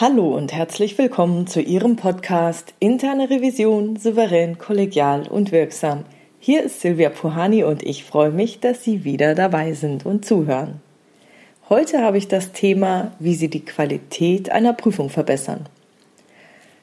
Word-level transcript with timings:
Hallo 0.00 0.28
und 0.28 0.52
herzlich 0.52 0.96
willkommen 0.96 1.48
zu 1.48 1.60
Ihrem 1.60 1.96
Podcast 1.96 2.72
Interne 2.78 3.30
Revision 3.30 3.96
souverän, 3.96 4.56
kollegial 4.56 5.26
und 5.26 5.50
wirksam. 5.50 6.04
Hier 6.38 6.62
ist 6.62 6.80
Silvia 6.80 7.10
Puhani 7.10 7.64
und 7.64 7.82
ich 7.82 8.04
freue 8.04 8.30
mich, 8.30 8.60
dass 8.60 8.84
Sie 8.84 9.02
wieder 9.02 9.34
dabei 9.34 9.72
sind 9.72 10.06
und 10.06 10.24
zuhören. 10.24 10.80
Heute 11.68 12.00
habe 12.00 12.16
ich 12.16 12.28
das 12.28 12.52
Thema, 12.52 13.10
wie 13.18 13.34
Sie 13.34 13.48
die 13.48 13.64
Qualität 13.64 14.50
einer 14.50 14.72
Prüfung 14.72 15.10
verbessern. 15.10 15.66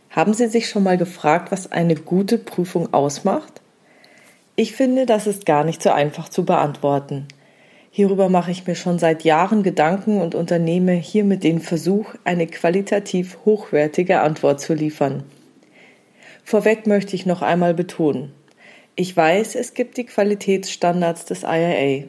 Haben 0.10 0.34
Sie 0.34 0.48
sich 0.50 0.68
schon 0.68 0.84
mal 0.84 0.98
gefragt, 0.98 1.54
was 1.54 1.72
eine 1.72 1.96
gute 1.96 2.38
Prüfung 2.38 2.94
ausmacht? 2.94 3.62
Ich 4.58 4.74
finde, 4.74 5.06
das 5.06 5.26
ist 5.26 5.46
gar 5.46 5.64
nicht 5.64 5.82
so 5.82 5.90
einfach 5.90 6.28
zu 6.28 6.44
beantworten. 6.44 7.30
Hierüber 7.98 8.28
mache 8.28 8.52
ich 8.52 8.68
mir 8.68 8.76
schon 8.76 9.00
seit 9.00 9.24
Jahren 9.24 9.64
Gedanken 9.64 10.20
und 10.20 10.36
unternehme 10.36 10.92
hiermit 10.92 11.46
den 11.46 11.62
Versuch, 11.62 12.14
eine 12.26 12.46
qualitativ 12.46 13.38
hochwertige 13.46 14.20
Antwort 14.20 14.60
zu 14.60 14.74
liefern. 14.74 15.24
Vorweg 16.44 16.88
möchte 16.88 17.16
ich 17.16 17.26
noch 17.26 17.42
einmal 17.42 17.74
betonen, 17.74 18.34
ich 18.98 19.16
weiß, 19.16 19.56
es 19.56 19.74
gibt 19.74 19.96
die 19.96 20.04
Qualitätsstandards 20.04 21.24
des 21.24 21.44
IIA. 21.44 22.04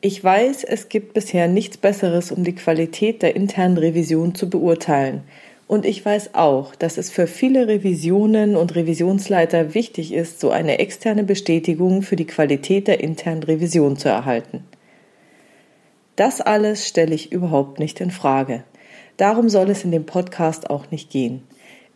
Ich 0.00 0.22
weiß, 0.22 0.62
es 0.62 0.88
gibt 0.88 1.14
bisher 1.14 1.48
nichts 1.48 1.76
Besseres, 1.76 2.30
um 2.30 2.44
die 2.44 2.54
Qualität 2.54 3.22
der 3.22 3.34
internen 3.34 3.78
Revision 3.78 4.36
zu 4.36 4.48
beurteilen. 4.48 5.22
Und 5.66 5.86
ich 5.86 6.04
weiß 6.04 6.36
auch, 6.36 6.76
dass 6.76 6.98
es 6.98 7.10
für 7.10 7.26
viele 7.26 7.66
Revisionen 7.66 8.54
und 8.54 8.76
Revisionsleiter 8.76 9.74
wichtig 9.74 10.12
ist, 10.12 10.38
so 10.38 10.50
eine 10.50 10.78
externe 10.78 11.24
Bestätigung 11.24 12.02
für 12.02 12.14
die 12.14 12.28
Qualität 12.28 12.86
der 12.86 13.00
internen 13.00 13.42
Revision 13.42 13.96
zu 13.96 14.08
erhalten. 14.08 14.62
Das 16.20 16.42
alles 16.42 16.86
stelle 16.86 17.14
ich 17.14 17.32
überhaupt 17.32 17.78
nicht 17.78 17.98
in 17.98 18.10
Frage. 18.10 18.62
Darum 19.16 19.48
soll 19.48 19.70
es 19.70 19.84
in 19.84 19.90
dem 19.90 20.04
Podcast 20.04 20.68
auch 20.68 20.90
nicht 20.90 21.08
gehen. 21.08 21.42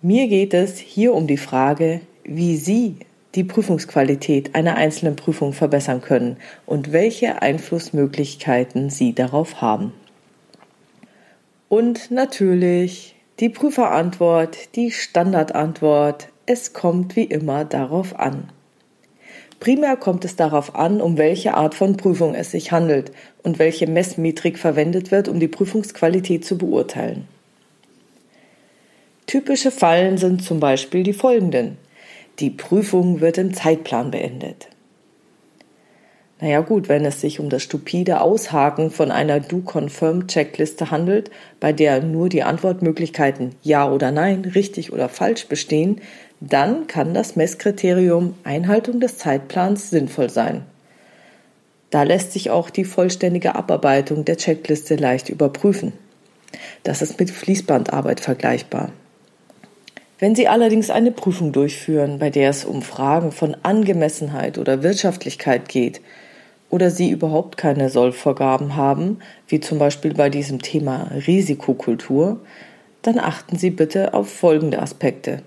Mir 0.00 0.28
geht 0.28 0.55
es 0.55 0.78
hier 0.78 1.12
um 1.12 1.27
die 1.27 1.36
Frage, 1.36 2.00
wie 2.25 2.56
Sie 2.56 2.97
die 3.34 3.44
Prüfungsqualität 3.44 4.55
einer 4.55 4.77
einzelnen 4.77 5.14
Prüfung 5.14 5.53
verbessern 5.53 6.00
können 6.00 6.39
und 6.64 6.91
welche 6.91 7.42
Einflussmöglichkeiten 7.42 8.89
Sie 8.89 9.14
darauf 9.14 9.61
haben. 9.61 9.92
Und 11.69 12.11
natürlich 12.11 13.16
die 13.41 13.50
Prüferantwort, 13.50 14.75
die 14.75 14.91
Standardantwort. 14.91 16.28
Es 16.47 16.72
kommt 16.72 17.14
wie 17.14 17.25
immer 17.25 17.66
darauf 17.66 18.19
an. 18.19 18.48
Primär 19.60 19.97
kommt 19.97 20.24
es 20.24 20.36
darauf 20.36 20.74
an, 20.74 21.00
um 21.00 21.16
welche 21.16 21.55
Art 21.55 21.74
von 21.74 21.97
Prüfung 21.97 22.34
es 22.34 22.50
sich 22.50 22.72
handelt 22.72 23.12
und 23.42 23.58
welche 23.58 23.86
Messmetrik 23.86 24.58
verwendet 24.58 25.10
wird, 25.10 25.28
um 25.28 25.41
die 25.41 25.48
Prüfungsqualität 25.48 26.44
zu 26.44 26.58
beurteilen. 26.58 27.27
Typische 29.27 29.70
Fallen 29.70 30.19
sind 30.19 30.42
zum 30.42 30.60
Beispiel 30.60 31.02
die 31.02 31.14
folgenden. 31.14 31.78
Die 32.41 32.50
Prüfung 32.50 33.20
wird 33.20 33.38
im 33.38 33.55
Zeitplan 33.55 34.10
beendet. 34.10 34.69
Naja 36.41 36.60
gut, 36.60 36.88
wenn 36.88 37.06
es 37.06 37.20
sich 37.20 37.41
um 37.41 37.48
das 37.48 37.62
stupide 37.62 38.20
Aushaken 38.20 38.91
von 38.91 39.10
einer 39.10 39.41
Do-Confirm-Checkliste 39.41 40.91
handelt, 40.91 41.30
bei 41.58 41.72
der 41.72 42.02
nur 42.02 42.28
die 42.28 42.42
Antwortmöglichkeiten 42.42 43.55
Ja 43.62 43.91
oder 43.91 44.10
Nein, 44.10 44.44
richtig 44.55 44.92
oder 44.92 45.08
falsch 45.08 45.47
bestehen, 45.47 46.00
dann 46.53 46.87
kann 46.87 47.15
das 47.15 47.37
Messkriterium 47.37 48.34
Einhaltung 48.44 49.00
des 49.00 49.19
Zeitplans 49.19 49.91
sinnvoll 49.91 50.31
sein. 50.31 50.62
Da 51.91 52.03
lässt 52.03 52.32
sich 52.32 52.50
auch 52.50 52.71
die 52.71 52.84
vollständige 52.84 53.55
Abarbeitung 53.55 54.25
der 54.25 54.37
Checkliste 54.37 54.97
leicht 54.97 55.28
überprüfen. 55.28 55.93
Das 56.82 57.03
ist 57.03 57.21
mit 57.21 57.31
Fließbandarbeit 57.31 58.21
vergleichbar. 58.21 58.91
Wenn 60.19 60.34
Sie 60.34 60.49
allerdings 60.49 60.91
eine 60.91 61.12
Prüfung 61.12 61.53
durchführen, 61.53 62.19
bei 62.19 62.31
der 62.31 62.50
es 62.50 62.65
um 62.65 62.82
Fragen 62.82 63.31
von 63.32 63.56
Angemessenheit 63.62 64.59
oder 64.59 64.82
Wirtschaftlichkeit 64.82 65.69
geht, 65.69 66.00
oder 66.71 66.91
Sie 66.91 67.11
überhaupt 67.11 67.56
keine 67.56 67.88
Sollvorgaben 67.88 68.75
haben, 68.75 69.19
wie 69.47 69.61
zum 69.61 69.78
Beispiel 69.78 70.15
bei 70.15 70.31
diesem 70.31 70.61
Thema 70.62 71.11
Risikokultur, 71.26 72.41
dann 73.03 73.21
achten 73.21 73.56
Sie 73.56 73.71
bitte 73.71 74.15
auf 74.15 74.28
folgende 74.28 74.81
Aspekte. 74.81 75.43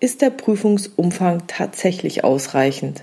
Ist 0.00 0.22
der 0.22 0.30
Prüfungsumfang 0.30 1.48
tatsächlich 1.48 2.22
ausreichend? 2.22 3.02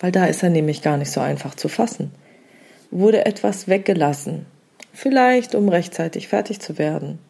Weil 0.00 0.10
da 0.10 0.24
ist 0.24 0.42
er 0.42 0.50
nämlich 0.50 0.82
gar 0.82 0.96
nicht 0.96 1.12
so 1.12 1.20
einfach 1.20 1.54
zu 1.54 1.68
fassen. 1.68 2.10
Wurde 2.90 3.26
etwas 3.26 3.68
weggelassen? 3.68 4.46
Vielleicht 4.92 5.54
um 5.54 5.68
rechtzeitig 5.68 6.26
fertig 6.26 6.58
zu 6.58 6.78
werden. 6.78 7.20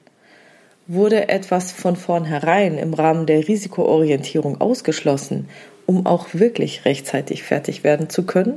Wurde 0.86 1.28
etwas 1.28 1.72
von 1.72 1.94
vornherein 1.94 2.78
im 2.78 2.94
Rahmen 2.94 3.26
der 3.26 3.46
Risikoorientierung 3.46 4.62
ausgeschlossen, 4.62 5.50
um 5.84 6.06
auch 6.06 6.28
wirklich 6.32 6.86
rechtzeitig 6.86 7.42
fertig 7.42 7.84
werden 7.84 8.08
zu 8.08 8.22
können? 8.22 8.54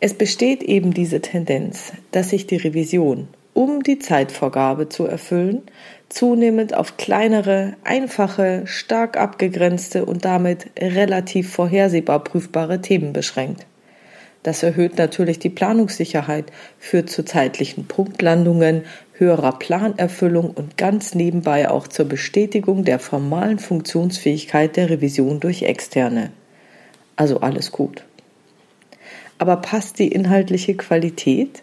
Es 0.00 0.14
besteht 0.14 0.64
eben 0.64 0.92
diese 0.92 1.20
Tendenz, 1.20 1.92
dass 2.10 2.30
sich 2.30 2.48
die 2.48 2.56
Revision 2.56 3.28
um 3.56 3.82
die 3.82 3.98
Zeitvorgabe 3.98 4.90
zu 4.90 5.06
erfüllen, 5.06 5.62
zunehmend 6.10 6.74
auf 6.74 6.98
kleinere, 6.98 7.72
einfache, 7.84 8.66
stark 8.66 9.16
abgegrenzte 9.16 10.04
und 10.04 10.26
damit 10.26 10.66
relativ 10.78 11.54
vorhersehbar 11.54 12.22
prüfbare 12.22 12.82
Themen 12.82 13.14
beschränkt. 13.14 13.64
Das 14.42 14.62
erhöht 14.62 14.98
natürlich 14.98 15.38
die 15.38 15.48
Planungssicherheit, 15.48 16.52
führt 16.78 17.08
zu 17.08 17.24
zeitlichen 17.24 17.86
Punktlandungen, 17.86 18.82
höherer 19.14 19.58
Planerfüllung 19.58 20.50
und 20.50 20.76
ganz 20.76 21.14
nebenbei 21.14 21.70
auch 21.70 21.88
zur 21.88 22.04
Bestätigung 22.04 22.84
der 22.84 22.98
formalen 22.98 23.58
Funktionsfähigkeit 23.58 24.76
der 24.76 24.90
Revision 24.90 25.40
durch 25.40 25.62
Externe. 25.62 26.30
Also 27.16 27.40
alles 27.40 27.72
gut. 27.72 28.04
Aber 29.38 29.56
passt 29.56 29.98
die 29.98 30.08
inhaltliche 30.08 30.76
Qualität? 30.76 31.62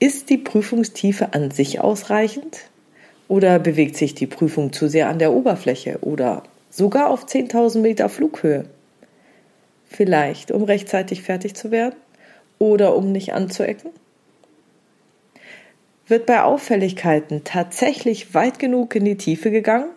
Ist 0.00 0.30
die 0.30 0.38
Prüfungstiefe 0.38 1.34
an 1.34 1.50
sich 1.50 1.80
ausreichend? 1.80 2.58
Oder 3.26 3.58
bewegt 3.58 3.96
sich 3.96 4.14
die 4.14 4.26
Prüfung 4.26 4.72
zu 4.72 4.88
sehr 4.88 5.08
an 5.08 5.18
der 5.18 5.32
Oberfläche 5.32 5.98
oder 6.00 6.44
sogar 6.70 7.10
auf 7.10 7.26
10.000 7.26 7.80
Meter 7.80 8.08
Flughöhe? 8.08 8.64
Vielleicht, 9.86 10.50
um 10.50 10.62
rechtzeitig 10.62 11.22
fertig 11.22 11.54
zu 11.54 11.70
werden 11.70 11.96
oder 12.58 12.96
um 12.96 13.12
nicht 13.12 13.34
anzuecken? 13.34 13.90
Wird 16.06 16.24
bei 16.24 16.42
Auffälligkeiten 16.42 17.42
tatsächlich 17.44 18.32
weit 18.34 18.58
genug 18.58 18.94
in 18.94 19.04
die 19.04 19.16
Tiefe 19.16 19.50
gegangen? 19.50 19.90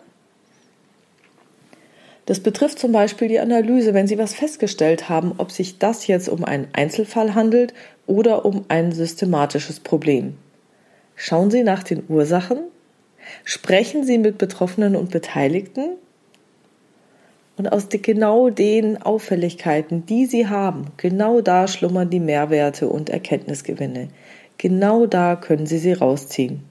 Das 2.26 2.40
betrifft 2.40 2.78
zum 2.78 2.92
Beispiel 2.92 3.28
die 3.28 3.40
Analyse, 3.40 3.94
wenn 3.94 4.06
Sie 4.06 4.18
was 4.18 4.34
festgestellt 4.34 5.08
haben, 5.08 5.34
ob 5.38 5.50
sich 5.50 5.78
das 5.78 6.06
jetzt 6.06 6.28
um 6.28 6.44
einen 6.44 6.68
Einzelfall 6.72 7.34
handelt 7.34 7.72
oder 8.12 8.44
um 8.44 8.66
ein 8.68 8.92
systematisches 8.92 9.80
Problem. 9.80 10.36
Schauen 11.16 11.50
Sie 11.50 11.62
nach 11.62 11.82
den 11.82 12.04
Ursachen, 12.08 12.58
sprechen 13.42 14.04
Sie 14.04 14.18
mit 14.18 14.36
Betroffenen 14.36 14.96
und 14.96 15.10
Beteiligten 15.10 15.96
und 17.56 17.72
aus 17.72 17.88
genau 17.88 18.50
den 18.50 19.00
Auffälligkeiten, 19.00 20.04
die 20.04 20.26
Sie 20.26 20.46
haben, 20.46 20.88
genau 20.98 21.40
da 21.40 21.66
schlummern 21.66 22.10
die 22.10 22.20
Mehrwerte 22.20 22.86
und 22.86 23.08
Erkenntnisgewinne. 23.08 24.08
Genau 24.58 25.06
da 25.06 25.34
können 25.34 25.64
Sie 25.64 25.78
sie 25.78 25.94
rausziehen. 25.94 26.64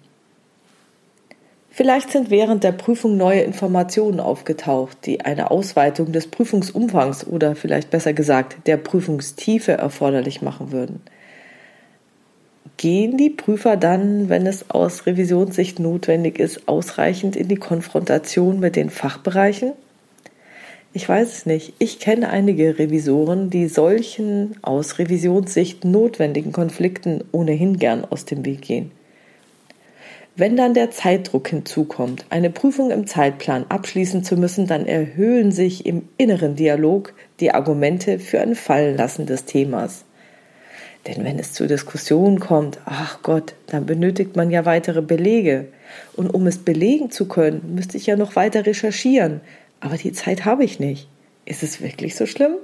Vielleicht 1.71 2.11
sind 2.11 2.29
während 2.29 2.63
der 2.63 2.73
Prüfung 2.73 3.17
neue 3.17 3.41
Informationen 3.41 4.19
aufgetaucht, 4.19 4.97
die 5.07 5.21
eine 5.21 5.49
Ausweitung 5.49 6.11
des 6.11 6.27
Prüfungsumfangs 6.27 7.25
oder 7.25 7.55
vielleicht 7.55 7.89
besser 7.89 8.13
gesagt 8.13 8.67
der 8.67 8.77
Prüfungstiefe 8.77 9.71
erforderlich 9.71 10.43
machen 10.43 10.71
würden. 10.71 11.01
Gehen 12.81 13.15
die 13.15 13.29
Prüfer 13.29 13.77
dann, 13.77 14.27
wenn 14.27 14.47
es 14.47 14.71
aus 14.71 15.05
Revisionssicht 15.05 15.77
notwendig 15.79 16.39
ist, 16.39 16.67
ausreichend 16.67 17.35
in 17.35 17.47
die 17.47 17.57
Konfrontation 17.57 18.59
mit 18.59 18.75
den 18.75 18.89
Fachbereichen? 18.89 19.73
Ich 20.91 21.07
weiß 21.07 21.31
es 21.31 21.45
nicht. 21.45 21.75
Ich 21.77 21.99
kenne 21.99 22.31
einige 22.31 22.79
Revisoren, 22.79 23.51
die 23.51 23.67
solchen 23.67 24.55
aus 24.63 24.97
Revisionssicht 24.97 25.85
notwendigen 25.85 26.53
Konflikten 26.53 27.23
ohnehin 27.31 27.77
gern 27.77 28.03
aus 28.03 28.25
dem 28.25 28.43
Weg 28.45 28.63
gehen. 28.63 28.89
Wenn 30.35 30.57
dann 30.57 30.73
der 30.73 30.89
Zeitdruck 30.89 31.49
hinzukommt, 31.49 32.25
eine 32.31 32.49
Prüfung 32.49 32.89
im 32.89 33.05
Zeitplan 33.05 33.65
abschließen 33.69 34.23
zu 34.23 34.37
müssen, 34.37 34.65
dann 34.65 34.87
erhöhen 34.87 35.51
sich 35.51 35.85
im 35.85 36.09
inneren 36.17 36.55
Dialog 36.55 37.13
die 37.41 37.51
Argumente 37.51 38.17
für 38.17 38.41
ein 38.41 38.55
Fallenlassen 38.55 39.27
des 39.27 39.45
Themas. 39.45 40.03
Denn 41.07 41.23
wenn 41.23 41.39
es 41.39 41.53
zu 41.53 41.67
Diskussionen 41.67 42.39
kommt, 42.39 42.79
ach 42.85 43.21
Gott, 43.23 43.55
dann 43.67 43.85
benötigt 43.85 44.35
man 44.35 44.51
ja 44.51 44.65
weitere 44.65 45.01
Belege. 45.01 45.67
Und 46.13 46.29
um 46.29 46.45
es 46.45 46.59
belegen 46.59 47.09
zu 47.09 47.27
können, 47.27 47.73
müsste 47.75 47.97
ich 47.97 48.05
ja 48.05 48.15
noch 48.15 48.35
weiter 48.35 48.65
recherchieren. 48.65 49.41
Aber 49.79 49.97
die 49.97 50.11
Zeit 50.11 50.45
habe 50.45 50.63
ich 50.63 50.79
nicht. 50.79 51.07
Ist 51.45 51.63
es 51.63 51.81
wirklich 51.81 52.15
so 52.15 52.27
schlimm? 52.27 52.55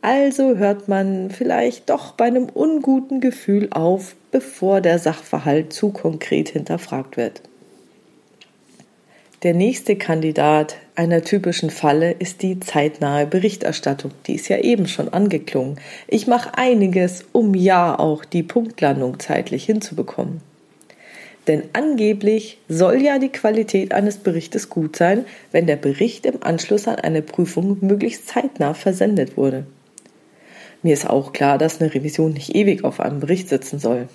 Also 0.00 0.56
hört 0.56 0.86
man 0.86 1.30
vielleicht 1.30 1.90
doch 1.90 2.12
bei 2.12 2.26
einem 2.26 2.46
unguten 2.46 3.20
Gefühl 3.20 3.68
auf, 3.70 4.14
bevor 4.30 4.80
der 4.80 4.98
Sachverhalt 4.98 5.72
zu 5.72 5.90
konkret 5.90 6.50
hinterfragt 6.50 7.16
wird. 7.16 7.40
Der 9.44 9.52
nächste 9.52 9.96
Kandidat 9.96 10.78
einer 10.94 11.22
typischen 11.22 11.68
Falle 11.68 12.12
ist 12.12 12.40
die 12.40 12.60
zeitnahe 12.60 13.26
Berichterstattung. 13.26 14.12
Die 14.26 14.36
ist 14.36 14.48
ja 14.48 14.56
eben 14.56 14.88
schon 14.88 15.10
angeklungen. 15.10 15.78
Ich 16.08 16.26
mache 16.26 16.56
einiges, 16.56 17.26
um 17.32 17.54
ja 17.54 17.98
auch 17.98 18.24
die 18.24 18.42
Punktlandung 18.42 19.20
zeitlich 19.20 19.66
hinzubekommen. 19.66 20.40
Denn 21.46 21.64
angeblich 21.74 22.56
soll 22.70 23.02
ja 23.02 23.18
die 23.18 23.28
Qualität 23.28 23.92
eines 23.92 24.16
Berichtes 24.16 24.70
gut 24.70 24.96
sein, 24.96 25.26
wenn 25.52 25.66
der 25.66 25.76
Bericht 25.76 26.24
im 26.24 26.42
Anschluss 26.42 26.88
an 26.88 26.96
eine 26.96 27.20
Prüfung 27.20 27.76
möglichst 27.82 28.28
zeitnah 28.28 28.72
versendet 28.72 29.36
wurde. 29.36 29.66
Mir 30.82 30.94
ist 30.94 31.10
auch 31.10 31.34
klar, 31.34 31.58
dass 31.58 31.82
eine 31.82 31.92
Revision 31.92 32.32
nicht 32.32 32.54
ewig 32.54 32.82
auf 32.82 32.98
einem 32.98 33.20
Bericht 33.20 33.50
sitzen 33.50 33.78
soll. 33.78 34.08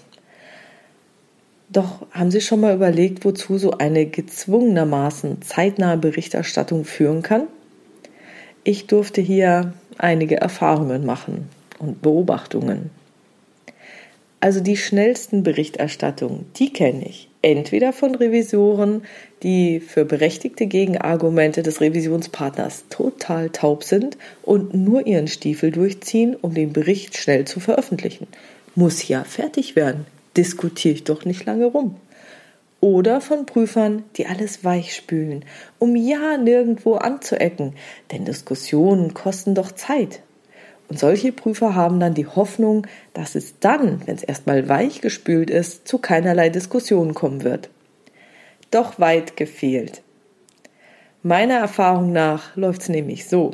Doch 1.71 2.07
haben 2.11 2.31
Sie 2.31 2.41
schon 2.41 2.61
mal 2.61 2.75
überlegt, 2.75 3.23
wozu 3.25 3.59
so 3.59 3.71
eine 3.71 4.07
gezwungenermaßen 4.07 5.43
zeitnahe 5.43 5.97
Berichterstattung 5.97 6.83
führen 6.83 7.21
kann? 7.21 7.47
Ich 8.63 8.87
durfte 8.87 9.21
hier 9.21 9.73
einige 9.97 10.37
Erfahrungen 10.37 11.05
machen 11.05 11.47
und 11.77 12.01
Beobachtungen. 12.01 12.89
Also 14.39 14.61
die 14.61 14.77
schnellsten 14.77 15.43
Berichterstattungen, 15.43 16.45
die 16.55 16.73
kenne 16.73 17.05
ich. 17.07 17.29
Entweder 17.41 17.93
von 17.93 18.15
Revisoren, 18.15 19.03
die 19.43 19.79
für 19.79 20.05
berechtigte 20.05 20.65
Gegenargumente 20.65 21.61
des 21.61 21.81
Revisionspartners 21.81 22.85
total 22.89 23.49
taub 23.49 23.83
sind 23.83 24.17
und 24.43 24.73
nur 24.73 25.05
ihren 25.05 25.27
Stiefel 25.27 25.71
durchziehen, 25.71 26.35
um 26.41 26.53
den 26.53 26.73
Bericht 26.73 27.17
schnell 27.17 27.45
zu 27.45 27.59
veröffentlichen. 27.59 28.27
Muss 28.75 29.07
ja 29.07 29.23
fertig 29.23 29.75
werden. 29.75 30.05
Diskutiere 30.37 30.93
ich 30.93 31.03
doch 31.03 31.25
nicht 31.25 31.45
lange 31.45 31.65
rum. 31.65 31.95
Oder 32.81 33.19
von 33.19 33.45
Prüfern, 33.45 34.03
die 34.15 34.27
alles 34.27 34.63
weichspülen, 34.63 35.43
um 35.79 35.95
ja 35.95 36.37
nirgendwo 36.37 36.95
anzuecken, 36.95 37.73
denn 38.11 38.23
Diskussionen 38.23 39.13
kosten 39.13 39.53
doch 39.53 39.73
Zeit. 39.73 40.21
Und 40.87 40.97
solche 40.97 41.31
Prüfer 41.31 41.75
haben 41.75 41.99
dann 41.99 42.13
die 42.13 42.25
Hoffnung, 42.25 42.87
dass 43.13 43.35
es 43.35 43.59
dann, 43.59 44.01
wenn 44.07 44.15
es 44.15 44.23
erstmal 44.23 44.69
weich 44.69 45.01
gespült 45.01 45.49
ist, 45.49 45.87
zu 45.87 45.99
keinerlei 45.99 46.49
Diskussionen 46.49 47.13
kommen 47.13 47.43
wird. 47.43 47.69
Doch 48.71 48.99
weit 48.99 49.37
gefehlt. 49.37 50.01
Meiner 51.21 51.55
Erfahrung 51.55 52.11
nach 52.11 52.55
läuft 52.55 52.83
es 52.83 52.89
nämlich 52.89 53.27
so. 53.27 53.51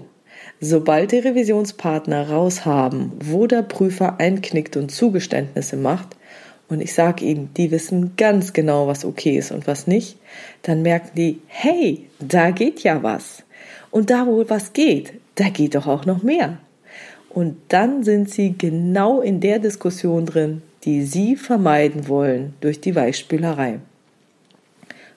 Sobald 0.61 1.11
die 1.11 1.19
Revisionspartner 1.19 2.29
raushaben, 2.29 3.11
wo 3.23 3.47
der 3.47 3.63
Prüfer 3.63 4.19
einknickt 4.19 4.77
und 4.77 4.91
Zugeständnisse 4.91 5.75
macht, 5.75 6.15
und 6.67 6.81
ich 6.81 6.93
sage 6.93 7.25
ihnen, 7.25 7.51
die 7.55 7.71
wissen 7.71 8.15
ganz 8.17 8.53
genau, 8.53 8.87
was 8.87 9.05
okay 9.05 9.37
ist 9.37 9.51
und 9.51 9.67
was 9.67 9.87
nicht, 9.87 10.17
dann 10.63 10.81
merken 10.81 11.11
die, 11.15 11.39
hey, 11.47 12.07
da 12.19 12.51
geht 12.51 12.81
ja 12.81 13.03
was. 13.03 13.43
Und 13.91 14.09
da, 14.09 14.25
wo 14.25 14.43
was 14.49 14.73
geht, 14.73 15.13
da 15.35 15.49
geht 15.49 15.75
doch 15.75 15.87
auch 15.87 16.05
noch 16.05 16.23
mehr. 16.23 16.57
Und 17.29 17.57
dann 17.67 18.03
sind 18.03 18.29
sie 18.29 18.55
genau 18.57 19.21
in 19.21 19.41
der 19.41 19.59
Diskussion 19.59 20.25
drin, 20.25 20.61
die 20.83 21.03
sie 21.03 21.35
vermeiden 21.35 22.07
wollen 22.07 22.53
durch 22.61 22.81
die 22.81 22.95
Weichspülerei. 22.95 23.79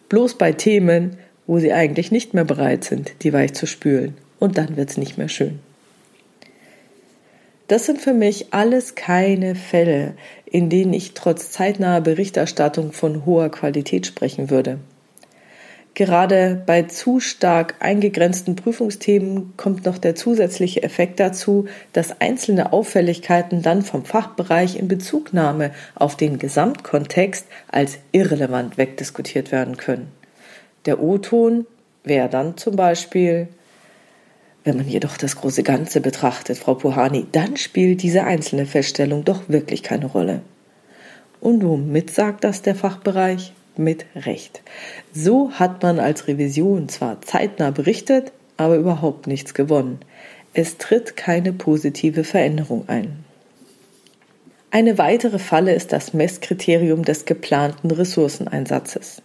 Bloß 0.09 0.37
bei 0.37 0.53
Themen, 0.53 1.19
wo 1.47 1.59
sie 1.59 1.73
eigentlich 1.73 2.11
nicht 2.11 2.35
mehr 2.35 2.45
bereit 2.45 2.85
sind, 2.85 3.13
die 3.23 3.33
weich 3.33 3.55
zu 3.55 3.67
spülen. 3.67 4.17
Und 4.39 4.59
dann 4.59 4.77
wird's 4.77 4.97
nicht 4.97 5.17
mehr 5.17 5.29
schön. 5.29 5.61
Das 7.69 7.85
sind 7.85 8.01
für 8.01 8.15
mich 8.15 8.53
alles 8.53 8.95
keine 8.95 9.55
Fälle, 9.55 10.15
in 10.47 10.71
denen 10.71 10.95
ich 10.95 11.13
trotz 11.13 11.51
zeitnaher 11.53 12.01
Berichterstattung 12.01 12.93
von 12.93 13.27
hoher 13.27 13.51
Qualität 13.51 14.07
sprechen 14.07 14.49
würde. 14.49 14.79
Gerade 15.93 16.63
bei 16.65 16.85
zu 16.85 17.19
stark 17.21 17.75
eingegrenzten 17.81 18.57
Prüfungsthemen 18.57 19.55
kommt 19.57 19.85
noch 19.85 19.99
der 19.99 20.15
zusätzliche 20.15 20.83
Effekt 20.83 21.21
dazu, 21.21 21.67
dass 21.93 22.21
einzelne 22.21 22.73
Auffälligkeiten 22.73 23.63
dann 23.63 23.83
vom 23.83 24.05
Fachbereich 24.05 24.79
in 24.79 24.89
Bezugnahme 24.89 25.73
auf 25.95 26.17
den 26.17 26.39
Gesamtkontext 26.39 27.47
als 27.67 27.99
irrelevant 28.13 28.79
wegdiskutiert 28.79 29.51
werden 29.53 29.77
können. 29.77 30.09
Der 30.87 31.03
O-Ton 31.03 31.67
wäre 32.05 32.29
dann 32.29 32.57
zum 32.57 32.77
Beispiel, 32.77 33.49
wenn 34.69 34.77
man 34.77 34.87
jedoch 34.87 35.17
das 35.17 35.37
große 35.37 35.63
Ganze 35.63 36.03
betrachtet, 36.03 36.59
Frau 36.59 36.75
Puhani, 36.75 37.27
dann 37.33 37.57
spielt 37.57 38.03
diese 38.03 38.25
einzelne 38.25 38.67
Feststellung 38.67 39.25
doch 39.25 39.49
wirklich 39.49 39.83
keine 39.83 40.05
Rolle. 40.07 40.43
Und 41.41 41.65
womit 41.65 42.11
sagt 42.11 42.45
das 42.45 42.61
der 42.63 42.75
Fachbereich? 42.75 43.55
mit 43.79 44.07
Recht. 44.17 44.61
So 45.15 45.53
hat 45.53 45.83
man 45.85 46.01
als 46.01 46.27
Revision 46.27 46.89
zwar 46.89 47.23
zeitnah 47.23 47.71
berichtet, 47.71 48.33
aber 48.57 48.77
überhaupt 48.77 49.29
nichts 49.29 49.55
gewonnen. 49.55 50.01
Es 50.53 50.79
tritt 50.79 51.17
keine 51.17 51.53
positive 51.53 52.25
Veränderung 52.25 52.89
ein. 52.89 53.25
Eine 54.71 54.99
weitere 54.99 55.39
Falle 55.39 55.73
ist 55.73 55.93
das 55.93 56.13
Messkriterium 56.13 57.05
des 57.05 57.25
geplanten 57.25 57.91
Ressourceneinsatzes. 57.91 59.23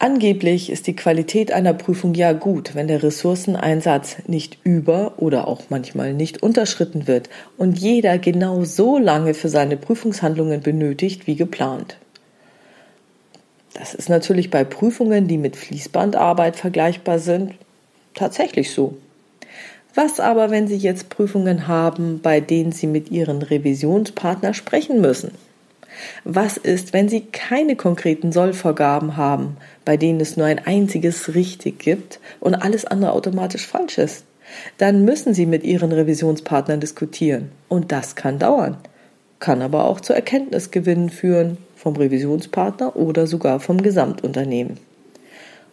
Angeblich 0.00 0.70
ist 0.70 0.86
die 0.86 0.94
Qualität 0.94 1.50
einer 1.50 1.74
Prüfung 1.74 2.14
ja 2.14 2.32
gut, 2.32 2.76
wenn 2.76 2.86
der 2.86 3.02
Ressourceneinsatz 3.02 4.18
nicht 4.28 4.58
über 4.62 5.14
oder 5.16 5.48
auch 5.48 5.62
manchmal 5.70 6.14
nicht 6.14 6.40
unterschritten 6.40 7.08
wird 7.08 7.28
und 7.56 7.76
jeder 7.80 8.16
genau 8.18 8.62
so 8.62 8.96
lange 8.96 9.34
für 9.34 9.48
seine 9.48 9.76
Prüfungshandlungen 9.76 10.60
benötigt 10.60 11.26
wie 11.26 11.34
geplant. 11.34 11.96
Das 13.74 13.92
ist 13.92 14.08
natürlich 14.08 14.50
bei 14.50 14.62
Prüfungen, 14.62 15.26
die 15.26 15.38
mit 15.38 15.56
Fließbandarbeit 15.56 16.54
vergleichbar 16.54 17.18
sind, 17.18 17.54
tatsächlich 18.14 18.70
so. 18.70 18.96
Was 19.96 20.20
aber, 20.20 20.52
wenn 20.52 20.68
Sie 20.68 20.76
jetzt 20.76 21.08
Prüfungen 21.08 21.66
haben, 21.66 22.20
bei 22.22 22.40
denen 22.40 22.70
Sie 22.70 22.86
mit 22.86 23.10
Ihren 23.10 23.42
Revisionspartner 23.42 24.54
sprechen 24.54 25.00
müssen? 25.00 25.32
Was 26.24 26.56
ist, 26.56 26.92
wenn 26.92 27.08
Sie 27.08 27.22
keine 27.22 27.76
konkreten 27.76 28.32
Sollvorgaben 28.32 29.16
haben, 29.16 29.56
bei 29.84 29.96
denen 29.96 30.20
es 30.20 30.36
nur 30.36 30.46
ein 30.46 30.64
einziges 30.66 31.34
richtig 31.34 31.78
gibt 31.78 32.20
und 32.40 32.54
alles 32.54 32.84
andere 32.84 33.12
automatisch 33.12 33.66
falsch 33.66 33.98
ist? 33.98 34.24
Dann 34.78 35.04
müssen 35.04 35.34
Sie 35.34 35.46
mit 35.46 35.64
Ihren 35.64 35.92
Revisionspartnern 35.92 36.80
diskutieren. 36.80 37.50
Und 37.68 37.92
das 37.92 38.16
kann 38.16 38.38
dauern, 38.38 38.76
kann 39.40 39.62
aber 39.62 39.84
auch 39.84 40.00
zu 40.00 40.12
Erkenntnisgewinnen 40.12 41.10
führen 41.10 41.58
vom 41.76 41.96
Revisionspartner 41.96 42.96
oder 42.96 43.26
sogar 43.26 43.60
vom 43.60 43.82
Gesamtunternehmen. 43.82 44.78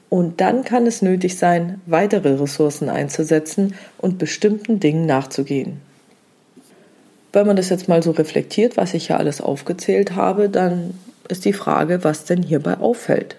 Und 0.10 0.39
dann 0.39 0.63
kann 0.63 0.86
es 0.86 1.01
nötig 1.01 1.38
sein, 1.38 1.82
weitere 1.88 2.36
Ressourcen 2.36 2.89
einzusetzen 2.89 3.74
und 3.98 4.17
bestimmten 4.17 4.79
Dingen 4.79 5.05
nachzugehen. 5.05 5.82
Wenn 7.36 7.48
man 7.48 7.58
das 7.58 7.68
jetzt 7.68 7.89
mal 7.89 8.01
so 8.01 8.12
reflektiert, 8.12 8.77
was 8.77 8.94
ich 8.94 9.10
ja 9.10 9.18
alles 9.18 9.42
aufgezählt 9.42 10.15
habe, 10.15 10.48
dann 10.48 10.98
ist 11.27 11.44
die 11.44 11.51
Frage, 11.51 12.06
was 12.06 12.24
denn 12.24 12.42
hierbei 12.42 12.77
auffällt. 12.77 13.36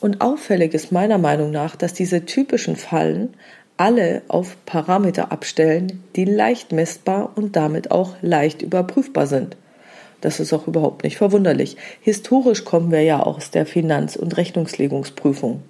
Und 0.00 0.22
auffällig 0.22 0.72
ist 0.72 0.90
meiner 0.90 1.18
Meinung 1.18 1.50
nach, 1.50 1.76
dass 1.76 1.92
diese 1.92 2.24
typischen 2.24 2.76
Fallen 2.76 3.34
alle 3.76 4.22
auf 4.28 4.56
Parameter 4.64 5.32
abstellen, 5.32 6.02
die 6.16 6.24
leicht 6.24 6.72
messbar 6.72 7.32
und 7.34 7.56
damit 7.56 7.90
auch 7.90 8.14
leicht 8.22 8.62
überprüfbar 8.62 9.26
sind. 9.26 9.54
Das 10.22 10.40
ist 10.40 10.54
auch 10.54 10.66
überhaupt 10.66 11.04
nicht 11.04 11.18
verwunderlich. 11.18 11.76
Historisch 12.00 12.64
kommen 12.64 12.90
wir 12.90 13.02
ja 13.02 13.20
aus 13.20 13.50
der 13.50 13.66
Finanz- 13.66 14.16
und 14.16 14.38
Rechnungslegungsprüfung. 14.38 15.62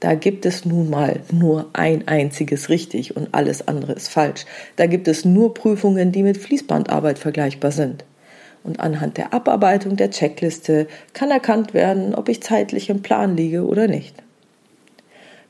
Da 0.00 0.14
gibt 0.14 0.46
es 0.46 0.64
nun 0.64 0.90
mal 0.90 1.20
nur 1.32 1.70
ein 1.72 2.06
einziges 2.06 2.68
richtig 2.68 3.16
und 3.16 3.28
alles 3.32 3.66
andere 3.66 3.92
ist 3.92 4.08
falsch. 4.08 4.44
Da 4.76 4.86
gibt 4.86 5.08
es 5.08 5.24
nur 5.24 5.54
Prüfungen, 5.54 6.12
die 6.12 6.22
mit 6.22 6.36
Fließbandarbeit 6.36 7.18
vergleichbar 7.18 7.72
sind. 7.72 8.04
Und 8.62 8.80
anhand 8.80 9.16
der 9.16 9.32
Abarbeitung 9.32 9.96
der 9.96 10.10
Checkliste 10.10 10.86
kann 11.14 11.30
erkannt 11.30 11.74
werden, 11.74 12.14
ob 12.14 12.28
ich 12.28 12.42
zeitlich 12.42 12.90
im 12.90 13.02
Plan 13.02 13.36
liege 13.36 13.66
oder 13.66 13.88
nicht. 13.88 14.14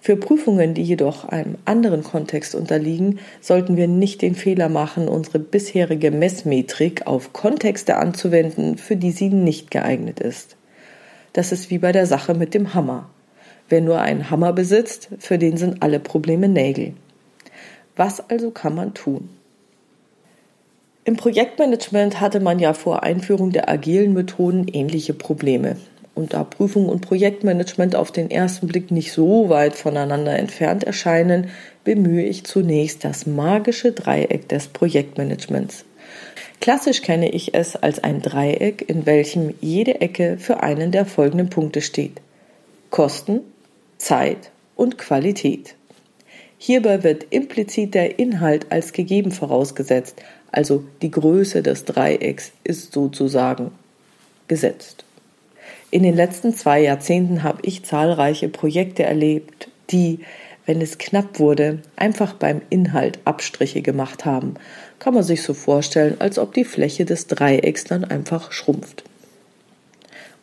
Für 0.00 0.16
Prüfungen, 0.16 0.74
die 0.74 0.82
jedoch 0.82 1.24
einem 1.24 1.56
anderen 1.64 2.04
Kontext 2.04 2.54
unterliegen, 2.54 3.18
sollten 3.40 3.76
wir 3.76 3.88
nicht 3.88 4.22
den 4.22 4.34
Fehler 4.34 4.68
machen, 4.68 5.08
unsere 5.08 5.40
bisherige 5.40 6.10
Messmetrik 6.10 7.06
auf 7.06 7.32
Kontexte 7.32 7.96
anzuwenden, 7.96 8.78
für 8.78 8.96
die 8.96 9.10
sie 9.10 9.28
nicht 9.28 9.70
geeignet 9.70 10.20
ist. 10.20 10.56
Das 11.32 11.52
ist 11.52 11.70
wie 11.70 11.78
bei 11.78 11.92
der 11.92 12.06
Sache 12.06 12.34
mit 12.34 12.54
dem 12.54 12.74
Hammer. 12.74 13.10
Wer 13.68 13.80
nur 13.80 14.00
einen 14.00 14.30
Hammer 14.30 14.52
besitzt, 14.52 15.08
für 15.18 15.38
den 15.38 15.56
sind 15.56 15.82
alle 15.82 16.00
Probleme 16.00 16.48
Nägel. 16.48 16.94
Was 17.96 18.30
also 18.30 18.50
kann 18.50 18.74
man 18.74 18.94
tun? 18.94 19.28
Im 21.04 21.16
Projektmanagement 21.16 22.20
hatte 22.20 22.40
man 22.40 22.58
ja 22.58 22.74
vor 22.74 23.02
Einführung 23.02 23.50
der 23.50 23.68
agilen 23.68 24.12
Methoden 24.12 24.68
ähnliche 24.68 25.14
Probleme. 25.14 25.76
Und 26.14 26.34
da 26.34 26.44
Prüfung 26.44 26.88
und 26.88 27.00
Projektmanagement 27.00 27.94
auf 27.94 28.10
den 28.10 28.30
ersten 28.30 28.66
Blick 28.66 28.90
nicht 28.90 29.12
so 29.12 29.48
weit 29.48 29.74
voneinander 29.74 30.38
entfernt 30.38 30.84
erscheinen, 30.84 31.48
bemühe 31.84 32.24
ich 32.24 32.44
zunächst 32.44 33.04
das 33.04 33.24
magische 33.24 33.92
Dreieck 33.92 34.48
des 34.48 34.68
Projektmanagements. 34.68 35.84
Klassisch 36.60 37.02
kenne 37.02 37.30
ich 37.30 37.54
es 37.54 37.76
als 37.76 38.02
ein 38.02 38.20
Dreieck, 38.20 38.84
in 38.88 39.06
welchem 39.06 39.54
jede 39.60 40.00
Ecke 40.00 40.38
für 40.38 40.62
einen 40.62 40.90
der 40.90 41.06
folgenden 41.06 41.50
Punkte 41.50 41.80
steht. 41.80 42.20
Kosten, 42.90 43.40
Zeit 43.98 44.50
und 44.76 44.96
Qualität. 44.96 45.74
Hierbei 46.56 47.04
wird 47.04 47.26
implizit 47.30 47.94
der 47.94 48.18
Inhalt 48.18 48.72
als 48.72 48.92
gegeben 48.92 49.30
vorausgesetzt, 49.30 50.22
also 50.50 50.84
die 51.02 51.10
Größe 51.10 51.62
des 51.62 51.84
Dreiecks 51.84 52.52
ist 52.64 52.92
sozusagen 52.92 53.70
gesetzt. 54.48 55.04
In 55.90 56.02
den 56.02 56.14
letzten 56.14 56.54
zwei 56.54 56.80
Jahrzehnten 56.82 57.42
habe 57.42 57.60
ich 57.62 57.84
zahlreiche 57.84 58.48
Projekte 58.48 59.04
erlebt, 59.04 59.68
die, 59.90 60.20
wenn 60.66 60.80
es 60.80 60.98
knapp 60.98 61.38
wurde, 61.38 61.78
einfach 61.96 62.34
beim 62.34 62.60
Inhalt 62.68 63.20
Abstriche 63.24 63.80
gemacht 63.80 64.24
haben. 64.24 64.54
Kann 64.98 65.14
man 65.14 65.22
sich 65.22 65.42
so 65.42 65.54
vorstellen, 65.54 66.16
als 66.18 66.38
ob 66.38 66.52
die 66.54 66.64
Fläche 66.64 67.04
des 67.04 67.26
Dreiecks 67.26 67.84
dann 67.84 68.04
einfach 68.04 68.52
schrumpft. 68.52 69.04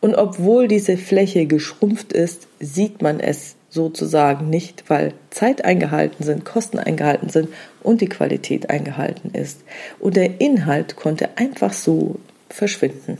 Und 0.05 0.13
obwohl 0.13 0.67
diese 0.67 0.97
Fläche 0.97 1.47
geschrumpft 1.47 2.13
ist, 2.13 2.47
sieht 2.59 3.01
man 3.01 3.19
es 3.19 3.55
sozusagen 3.71 4.51
nicht, 4.51 4.83
weil 4.87 5.13
Zeit 5.31 5.65
eingehalten 5.65 6.23
sind, 6.23 6.45
Kosten 6.45 6.77
eingehalten 6.77 7.29
sind 7.29 7.49
und 7.81 8.01
die 8.01 8.07
Qualität 8.07 8.69
eingehalten 8.69 9.31
ist. 9.33 9.61
Und 9.99 10.15
der 10.15 10.39
Inhalt 10.39 10.95
konnte 10.95 11.29
einfach 11.37 11.73
so 11.73 12.17
verschwinden. 12.51 13.17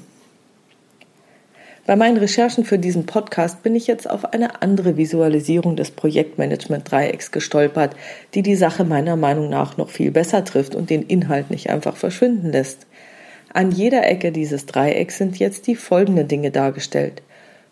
Bei 1.87 1.95
meinen 1.95 2.17
Recherchen 2.17 2.65
für 2.65 2.77
diesen 2.77 3.07
Podcast 3.07 3.63
bin 3.63 3.75
ich 3.75 3.87
jetzt 3.87 4.07
auf 4.07 4.33
eine 4.33 4.61
andere 4.61 4.95
Visualisierung 4.95 5.75
des 5.75 5.89
Projektmanagement-Dreiecks 5.89 7.31
gestolpert, 7.31 7.95
die 8.35 8.43
die 8.43 8.55
Sache 8.55 8.83
meiner 8.83 9.15
Meinung 9.15 9.49
nach 9.49 9.77
noch 9.77 9.89
viel 9.89 10.11
besser 10.11 10.43
trifft 10.43 10.75
und 10.75 10.91
den 10.91 11.01
Inhalt 11.01 11.49
nicht 11.49 11.71
einfach 11.71 11.95
verschwinden 11.95 12.51
lässt. 12.51 12.85
An 13.55 13.71
jeder 13.71 14.05
Ecke 14.05 14.33
dieses 14.33 14.65
Dreiecks 14.65 15.17
sind 15.17 15.39
jetzt 15.39 15.67
die 15.67 15.77
folgenden 15.77 16.27
Dinge 16.27 16.51
dargestellt. 16.51 17.21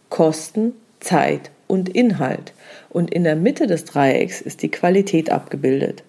Kosten, 0.07 0.71
Zeit 1.01 1.51
und 1.67 1.89
Inhalt. 1.89 2.53
Und 2.89 3.13
in 3.13 3.25
der 3.25 3.35
Mitte 3.35 3.67
des 3.67 3.83
Dreiecks 3.83 4.39
ist 4.39 4.61
die 4.61 4.71
Qualität 4.71 5.29
abgebildet. 5.29 6.05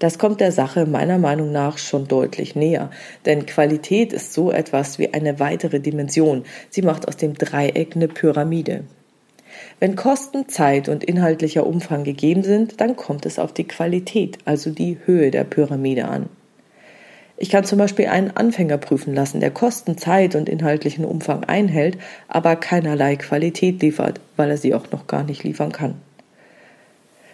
Das 0.00 0.18
kommt 0.18 0.40
der 0.40 0.50
Sache 0.50 0.86
meiner 0.86 1.18
Meinung 1.18 1.52
nach 1.52 1.78
schon 1.78 2.08
deutlich 2.08 2.56
näher, 2.56 2.90
denn 3.24 3.46
Qualität 3.46 4.12
ist 4.12 4.32
so 4.32 4.50
etwas 4.50 4.98
wie 4.98 5.14
eine 5.14 5.38
weitere 5.38 5.78
Dimension. 5.78 6.44
Sie 6.70 6.82
macht 6.82 7.06
aus 7.06 7.16
dem 7.16 7.34
Dreieck 7.34 7.94
eine 7.94 8.08
Pyramide. 8.08 8.82
Wenn 9.78 9.94
Kosten, 9.94 10.48
Zeit 10.48 10.88
und 10.88 11.04
inhaltlicher 11.04 11.64
Umfang 11.64 12.02
gegeben 12.02 12.42
sind, 12.42 12.80
dann 12.80 12.96
kommt 12.96 13.24
es 13.24 13.38
auf 13.38 13.52
die 13.52 13.68
Qualität, 13.68 14.38
also 14.46 14.70
die 14.70 14.98
Höhe 15.04 15.30
der 15.30 15.44
Pyramide 15.44 16.06
an. 16.06 16.28
Ich 17.42 17.50
kann 17.50 17.64
zum 17.64 17.80
Beispiel 17.80 18.06
einen 18.06 18.30
Anfänger 18.30 18.78
prüfen 18.78 19.16
lassen, 19.16 19.40
der 19.40 19.50
Kosten, 19.50 19.98
Zeit 19.98 20.36
und 20.36 20.48
inhaltlichen 20.48 21.04
Umfang 21.04 21.42
einhält, 21.42 21.98
aber 22.28 22.54
keinerlei 22.54 23.16
Qualität 23.16 23.82
liefert, 23.82 24.20
weil 24.36 24.50
er 24.50 24.56
sie 24.56 24.76
auch 24.76 24.92
noch 24.92 25.08
gar 25.08 25.24
nicht 25.24 25.42
liefern 25.42 25.72
kann. 25.72 25.96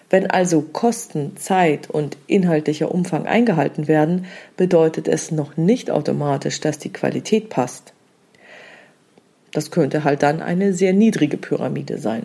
Wenn 0.08 0.30
also 0.30 0.62
Kosten, 0.62 1.36
Zeit 1.36 1.90
und 1.90 2.16
inhaltlicher 2.26 2.90
Umfang 2.90 3.26
eingehalten 3.26 3.86
werden, 3.86 4.24
bedeutet 4.56 5.08
es 5.08 5.30
noch 5.30 5.58
nicht 5.58 5.90
automatisch, 5.90 6.58
dass 6.62 6.78
die 6.78 6.90
Qualität 6.90 7.50
passt. 7.50 7.92
Das 9.52 9.70
könnte 9.70 10.04
halt 10.04 10.22
dann 10.22 10.40
eine 10.40 10.72
sehr 10.72 10.94
niedrige 10.94 11.36
Pyramide 11.36 11.98
sein. 11.98 12.22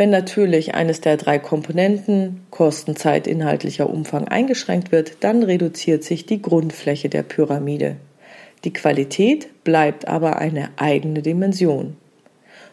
Wenn 0.00 0.08
natürlich 0.08 0.74
eines 0.74 1.02
der 1.02 1.18
drei 1.18 1.38
Komponenten 1.38 2.40
Kosten, 2.50 2.96
Zeit, 2.96 3.26
inhaltlicher 3.26 3.90
Umfang 3.90 4.26
eingeschränkt 4.26 4.92
wird, 4.92 5.22
dann 5.22 5.42
reduziert 5.42 6.04
sich 6.04 6.24
die 6.24 6.40
Grundfläche 6.40 7.10
der 7.10 7.22
Pyramide. 7.22 7.96
Die 8.64 8.72
Qualität 8.72 9.62
bleibt 9.62 10.08
aber 10.08 10.38
eine 10.38 10.70
eigene 10.76 11.20
Dimension. 11.20 11.98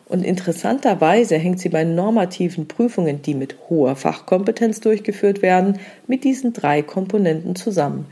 Und 0.05 0.23
interessanterweise 0.23 1.35
hängt 1.35 1.59
sie 1.59 1.67
bei 1.67 1.83
normativen 1.83 2.69
Prüfungen, 2.69 3.21
die 3.21 3.33
mit 3.33 3.57
hoher 3.69 3.97
Fachkompetenz 3.97 4.79
durchgeführt 4.79 5.41
werden, 5.41 5.79
mit 6.07 6.23
diesen 6.23 6.53
drei 6.53 6.81
Komponenten 6.81 7.57
zusammen. 7.57 8.05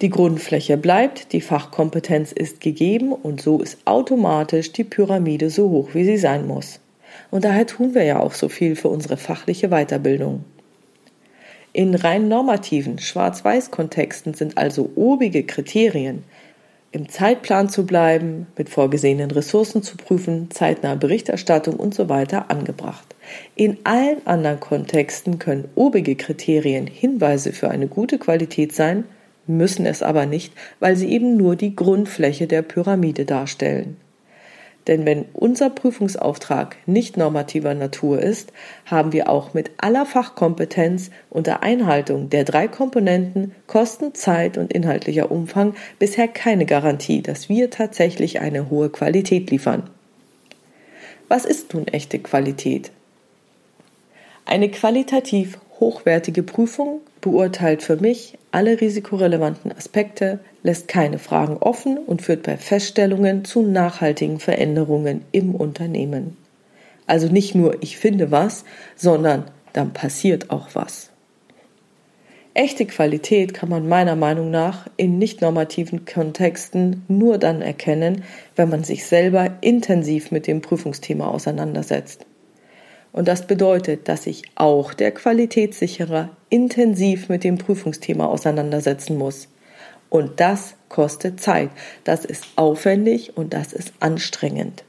Die 0.00 0.08
Grundfläche 0.08 0.78
bleibt, 0.78 1.34
die 1.34 1.42
Fachkompetenz 1.42 2.32
ist 2.32 2.62
gegeben 2.62 3.12
und 3.12 3.42
so 3.42 3.60
ist 3.60 3.76
automatisch 3.84 4.72
die 4.72 4.84
Pyramide 4.84 5.50
so 5.50 5.68
hoch, 5.68 5.90
wie 5.92 6.06
sie 6.06 6.16
sein 6.16 6.46
muss. 6.46 6.80
Und 7.30 7.44
daher 7.44 7.66
tun 7.66 7.94
wir 7.94 8.04
ja 8.04 8.20
auch 8.20 8.34
so 8.34 8.48
viel 8.48 8.76
für 8.76 8.88
unsere 8.88 9.16
fachliche 9.16 9.68
Weiterbildung. 9.68 10.44
In 11.72 11.94
rein 11.94 12.28
normativen 12.28 12.98
Schwarz-Weiß-Kontexten 12.98 14.34
sind 14.34 14.58
also 14.58 14.90
obige 14.96 15.44
Kriterien 15.44 16.24
im 16.92 17.08
Zeitplan 17.08 17.68
zu 17.68 17.86
bleiben, 17.86 18.48
mit 18.58 18.68
vorgesehenen 18.68 19.30
Ressourcen 19.30 19.82
zu 19.82 19.96
prüfen, 19.96 20.50
zeitnahe 20.50 20.96
Berichterstattung 20.96 21.76
und 21.76 21.94
so 21.94 22.08
weiter 22.08 22.50
angebracht. 22.50 23.14
In 23.54 23.78
allen 23.84 24.26
anderen 24.26 24.58
Kontexten 24.58 25.38
können 25.38 25.68
obige 25.76 26.16
Kriterien 26.16 26.88
Hinweise 26.88 27.52
für 27.52 27.70
eine 27.70 27.86
gute 27.86 28.18
Qualität 28.18 28.74
sein, 28.74 29.04
müssen 29.46 29.86
es 29.86 30.02
aber 30.02 30.26
nicht, 30.26 30.52
weil 30.80 30.96
sie 30.96 31.10
eben 31.10 31.36
nur 31.36 31.54
die 31.54 31.76
Grundfläche 31.76 32.48
der 32.48 32.62
Pyramide 32.62 33.24
darstellen. 33.24 33.96
Denn 34.86 35.04
wenn 35.04 35.26
unser 35.34 35.70
Prüfungsauftrag 35.70 36.76
nicht 36.86 37.16
normativer 37.16 37.74
Natur 37.74 38.20
ist, 38.20 38.52
haben 38.86 39.12
wir 39.12 39.28
auch 39.28 39.52
mit 39.52 39.70
aller 39.76 40.06
Fachkompetenz 40.06 41.10
unter 41.28 41.62
Einhaltung 41.62 42.30
der 42.30 42.44
drei 42.44 42.66
Komponenten 42.66 43.54
Kosten, 43.66 44.14
Zeit 44.14 44.56
und 44.56 44.72
inhaltlicher 44.72 45.30
Umfang 45.30 45.74
bisher 45.98 46.28
keine 46.28 46.64
Garantie, 46.64 47.22
dass 47.22 47.48
wir 47.48 47.70
tatsächlich 47.70 48.40
eine 48.40 48.70
hohe 48.70 48.88
Qualität 48.88 49.50
liefern. 49.50 49.84
Was 51.28 51.44
ist 51.44 51.74
nun 51.74 51.86
echte 51.86 52.18
Qualität? 52.18 52.90
Eine 54.46 54.70
qualitativ 54.70 55.58
hochwertige 55.78 56.42
Prüfung 56.42 57.00
beurteilt 57.20 57.82
für 57.82 57.96
mich 57.96 58.38
alle 58.50 58.80
risikorelevanten 58.80 59.70
Aspekte, 59.70 60.40
lässt 60.62 60.88
keine 60.88 61.18
Fragen 61.18 61.56
offen 61.56 61.98
und 61.98 62.22
führt 62.22 62.42
bei 62.42 62.56
Feststellungen 62.56 63.44
zu 63.44 63.62
nachhaltigen 63.62 64.40
Veränderungen 64.40 65.24
im 65.32 65.54
Unternehmen. 65.54 66.36
Also 67.06 67.28
nicht 67.28 67.54
nur 67.54 67.82
ich 67.82 67.96
finde 67.96 68.30
was, 68.30 68.64
sondern 68.96 69.44
dann 69.72 69.92
passiert 69.92 70.50
auch 70.50 70.68
was. 70.74 71.10
Echte 72.52 72.84
Qualität 72.84 73.54
kann 73.54 73.68
man 73.68 73.88
meiner 73.88 74.16
Meinung 74.16 74.50
nach 74.50 74.88
in 74.96 75.18
nicht 75.18 75.40
normativen 75.40 76.04
Kontexten 76.04 77.04
nur 77.06 77.38
dann 77.38 77.62
erkennen, 77.62 78.24
wenn 78.56 78.68
man 78.68 78.82
sich 78.82 79.06
selber 79.06 79.52
intensiv 79.60 80.32
mit 80.32 80.48
dem 80.48 80.60
Prüfungsthema 80.60 81.28
auseinandersetzt. 81.28 82.26
Und 83.12 83.28
das 83.28 83.46
bedeutet, 83.46 84.08
dass 84.08 84.24
sich 84.24 84.42
auch 84.56 84.94
der 84.94 85.12
Qualitätssicherer 85.12 86.30
intensiv 86.48 87.28
mit 87.28 87.44
dem 87.44 87.58
Prüfungsthema 87.58 88.26
auseinandersetzen 88.26 89.16
muss. 89.16 89.48
Und 90.10 90.40
das 90.40 90.74
kostet 90.88 91.40
Zeit. 91.40 91.70
Das 92.04 92.24
ist 92.26 92.44
aufwendig 92.56 93.36
und 93.36 93.54
das 93.54 93.72
ist 93.72 93.94
anstrengend. 94.00 94.84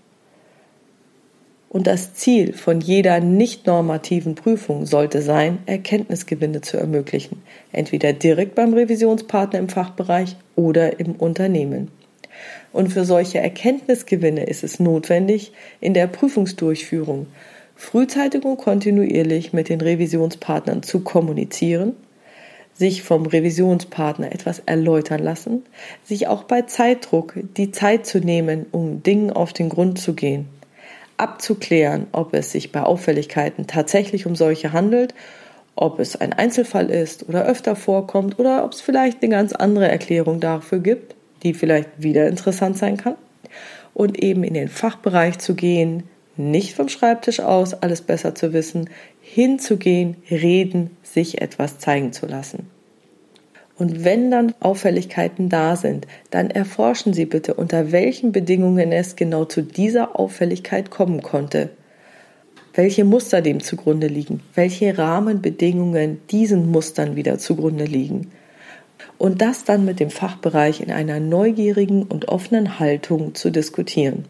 Und 1.70 1.88
das 1.88 2.13
Ziel 2.16 2.51
von 2.51 2.82
jeder 2.82 3.22
nicht 3.22 3.66
normativen 3.66 4.36
Prüfung 4.36 4.86
sollte 4.86 5.22
sein, 5.22 5.60
Erkenntnisgewinne 5.68 6.60
zu 6.60 6.75
ermöglichen, 6.75 7.42
entweder 7.72 8.12
direkt 8.12 8.56
beim 8.56 8.74
Revisionspartner 8.74 9.58
im 9.58 9.70
Fachbereich 9.70 10.36
oder 10.58 11.00
im 11.00 11.16
Unternehmen. 11.16 11.90
Und 12.74 12.92
für 12.92 13.06
solche 13.06 13.40
Erkenntnisgewinne 13.40 14.44
ist 14.44 14.66
es 14.66 14.82
notwendig, 14.82 15.54
in 15.80 15.94
der 15.94 16.08
Prüfungsdurchführung 16.08 17.28
frühzeitig 17.78 18.44
und 18.44 18.58
kontinuierlich 18.58 19.54
mit 19.54 19.70
den 19.70 19.80
Revisionspartnern 19.80 20.84
zu 20.84 21.00
kommunizieren, 21.00 21.94
sich 22.74 23.04
vom 23.04 23.25
Revisionspartner 23.25 24.32
etwas 24.32 24.60
erläutern 24.66 25.22
lassen, 25.22 25.63
sich 26.04 26.28
auch 26.28 26.44
bei 26.44 26.63
Zeitdruck 26.63 27.36
die 27.58 27.72
Zeit 27.72 28.06
zu 28.06 28.20
nehmen, 28.20 28.66
um 28.72 29.04
Dingen 29.04 29.32
auf 29.32 29.54
den 29.54 29.70
Grund 29.70 30.00
zu 30.00 30.13
gehen, 30.13 30.48
abzuklären, 31.18 32.08
ob 32.12 32.34
es 32.34 32.51
sich 32.51 32.72
bei 32.72 32.82
Auffälligkeiten 32.82 33.68
tatsächlich 33.68 34.25
um 34.25 34.36
solche 34.36 34.74
handelt, 34.74 35.13
ob 35.75 36.00
es 36.00 36.16
ein 36.16 36.34
Einzelfall 36.34 36.90
ist 36.90 37.28
oder 37.28 37.46
öfter 37.46 37.75
vorkommt 37.75 38.40
oder 38.40 38.63
ob 38.66 38.74
es 38.74 38.82
vielleicht 38.82 39.22
eine 39.22 39.32
ganz 39.32 39.54
andere 39.54 39.88
Erklärung 39.88 40.40
dafür 40.40 40.80
gibt, 40.80 41.16
die 41.44 41.54
vielleicht 41.54 41.90
wieder 41.98 42.28
interessant 42.28 42.78
sein 42.78 42.98
kann. 42.98 43.16
Und 43.94 44.22
eben 44.22 44.44
in 44.44 44.54
den 44.54 44.70
Fachbereich 44.70 45.40
zu 45.40 45.54
gehen, 45.54 46.04
nicht 46.38 46.75
vom 46.75 46.88
Schreibtisch 46.88 47.40
aus 47.40 47.74
alles 47.74 48.01
besser 48.01 48.36
zu 48.36 48.54
wissen, 48.54 48.90
hinzugehen, 49.34 50.18
reden, 50.30 50.98
sich 51.04 51.42
etwas 51.42 51.80
zeigen 51.80 52.12
zu 52.12 52.26
lassen. 52.26 52.70
Und 53.78 54.04
wenn 54.04 54.30
dann 54.30 54.54
Auffälligkeiten 54.60 55.48
da 55.48 55.78
sind, 55.78 56.06
dann 56.32 56.52
erforschen 56.52 57.14
Sie 57.14 57.26
bitte, 57.26 57.54
unter 57.54 57.94
welchen 57.94 58.34
Bedingungen 58.34 58.92
es 58.92 59.16
genau 59.16 59.46
zu 59.46 59.62
dieser 59.62 60.20
Auffälligkeit 60.20 60.92
kommen 60.92 61.22
konnte. 61.22 61.70
Welche 62.74 63.06
Muster 63.06 63.42
dem 63.42 63.62
zugrunde 63.62 64.08
liegen, 64.08 64.42
welche 64.54 64.98
Rahmenbedingungen 64.98 66.20
diesen 66.30 66.70
Mustern 66.70 67.16
wieder 67.16 67.38
zugrunde 67.38 67.86
liegen. 67.86 68.32
Und 69.18 69.42
das 69.42 69.64
dann 69.64 69.86
mit 69.86 70.02
dem 70.02 70.10
Fachbereich 70.10 70.82
in 70.82 70.92
einer 70.92 71.22
neugierigen 71.22 72.04
und 72.04 72.28
offenen 72.28 72.80
Haltung 72.80 73.34
zu 73.34 73.50
diskutieren. 73.50 74.26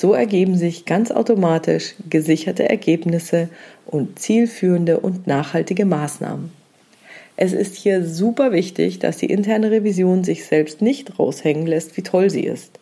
So 0.00 0.14
ergeben 0.14 0.56
sich 0.56 0.86
ganz 0.86 1.10
automatisch 1.10 1.94
gesicherte 2.08 2.66
Ergebnisse 2.66 3.50
und 3.84 4.18
zielführende 4.18 4.98
und 4.98 5.26
nachhaltige 5.26 5.84
Maßnahmen. 5.84 6.50
Es 7.36 7.52
ist 7.52 7.76
hier 7.76 8.06
super 8.06 8.50
wichtig, 8.50 8.98
dass 8.98 9.18
die 9.18 9.26
interne 9.26 9.70
Revision 9.70 10.24
sich 10.24 10.46
selbst 10.46 10.80
nicht 10.80 11.18
raushängen 11.18 11.66
lässt, 11.66 11.98
wie 11.98 12.02
toll 12.02 12.30
sie 12.30 12.44
ist. 12.44 12.78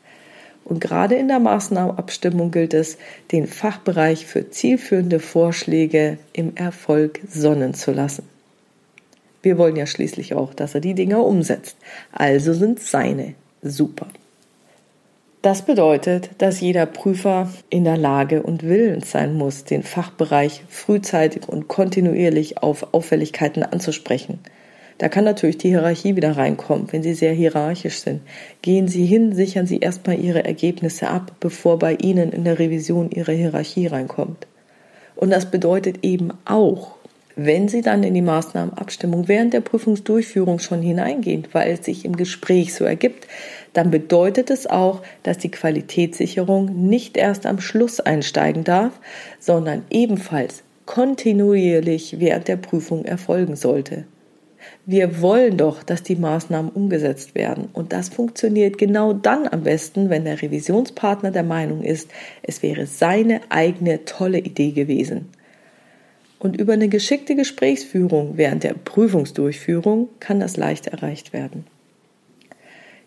Und 0.65 0.81
gerade 0.81 1.17
in 1.17 1.27
der 1.27 1.41
Maßnahmenabstimmung 1.41 2.53
gilt 2.53 2.73
es, 2.73 2.99
den 3.33 3.49
Fachbereich 3.49 4.25
für 4.25 4.51
zielführende 4.51 5.19
Vorschläge 5.19 6.19
im 6.33 6.55
Erfolg 6.55 7.19
sonnen 7.29 7.75
zu 7.75 7.91
lassen. 7.91 8.29
Wir 9.43 9.59
wollen 9.59 9.75
ja 9.75 9.87
schließlich 9.87 10.35
auch, 10.35 10.55
dass 10.55 10.77
er 10.77 10.81
die 10.81 10.95
Dinger 10.95 11.25
umsetzt. 11.25 11.79
Also 12.13 12.53
sind 12.53 12.79
seine 12.79 13.35
super. 13.61 14.07
Das 15.41 15.63
bedeutet, 15.63 16.31
dass 16.39 16.61
jeder 16.61 16.85
Prüfer 16.85 17.49
in 17.71 17.85
der 17.85 17.97
Lage 17.97 18.43
und 18.43 18.65
willens 18.65 19.13
sein 19.13 19.35
muss, 19.35 19.63
den 19.63 19.85
Fachbereich 19.85 20.65
frühzeitig 20.69 21.49
und 21.49 21.69
kontinuierlich 21.69 22.59
auf 22.59 22.93
Auffälligkeiten 22.93 23.63
anzusprechen. 23.63 24.41
Da 24.99 25.09
kann 25.09 25.23
natürlich 25.23 25.59
die 25.59 25.69
Hierarchie 25.69 26.17
wieder 26.17 26.37
reinkommen, 26.37 26.89
wenn 26.91 27.05
Sie 27.05 27.15
sehr 27.15 27.33
hierarchisch 27.33 28.01
sind. 28.01 28.21
Gehen 28.63 28.89
Sie 28.89 29.07
hin, 29.07 29.33
sichern 29.33 29.69
Sie 29.69 29.79
erstmal 29.79 30.19
Ihre 30.19 30.45
Ergebnisse 30.45 31.07
ab, 31.07 31.31
bevor 31.39 31.79
bei 31.79 31.95
Ihnen 31.95 32.33
in 32.33 32.43
der 32.43 32.59
Revision 32.59 33.09
Ihre 33.13 33.33
Hierarchie 33.33 33.87
reinkommt. 33.87 34.49
Und 35.15 35.31
das 35.31 35.53
bedeutet 35.53 36.01
eben 36.03 36.31
auch, 36.47 36.97
wenn 37.37 37.69
Sie 37.69 37.83
dann 37.83 38.03
in 38.03 38.15
die 38.15 38.23
Maßnahmenabstimmung 38.23 39.29
während 39.29 39.55
der 39.55 39.61
Prüfungsdurchführung 39.61 40.59
schon 40.59 40.83
hineingehen, 40.83 41.47
weil 41.53 41.71
es 41.71 41.85
sich 41.85 42.05
im 42.05 42.17
Gespräch 42.17 42.75
so 42.75 42.85
ergibt, 42.85 43.29
dann 43.79 43.93
bedeutet 43.93 44.51
es 44.51 44.67
auch, 44.67 45.03
dass 45.23 45.39
die 45.39 45.53
Qualitätssicherung 45.53 46.89
nicht 46.89 47.17
erst 47.17 47.47
am 47.47 47.61
Schluss 47.61 48.01
einsteigen 48.01 48.65
darf, 48.65 48.99
sondern 49.39 49.85
ebenfalls 49.89 50.65
kontinuierlich 50.85 52.17
während 52.19 52.49
der 52.49 52.57
Prüfung 52.57 53.05
erfolgen 53.05 53.55
sollte. 53.55 54.03
Wir 54.85 55.23
wollen 55.23 55.57
doch, 55.57 55.85
dass 55.85 56.03
die 56.03 56.17
Maßnahmen 56.17 56.73
umgesetzt 56.73 57.37
werden. 57.37 57.69
Und 57.73 57.93
das 57.93 58.09
funktioniert 58.09 58.79
genau 58.79 59.13
dann 59.13 59.47
am 59.47 59.63
besten, 59.63 60.11
wenn 60.11 60.25
der 60.25 60.43
Revisionspartner 60.43 61.31
der 61.31 61.45
Meinung 61.45 61.85
ist, 61.85 62.11
es 62.43 62.65
wäre 62.65 62.85
seine 62.87 63.43
eigene 63.49 64.05
tolle 64.05 64.41
Idee 64.41 64.73
gewesen. 64.73 65.29
Und 66.41 66.61
über 66.61 66.73
eine 66.73 66.89
geschickte 66.89 67.37
Gesprächsführung 67.37 68.33
während 68.35 68.65
der 68.65 68.75
Prüfungsdurchführung 68.75 70.09
kann 70.19 70.41
das 70.41 70.57
leicht 70.57 70.89
erreicht 70.89 71.33
werden. 71.33 71.65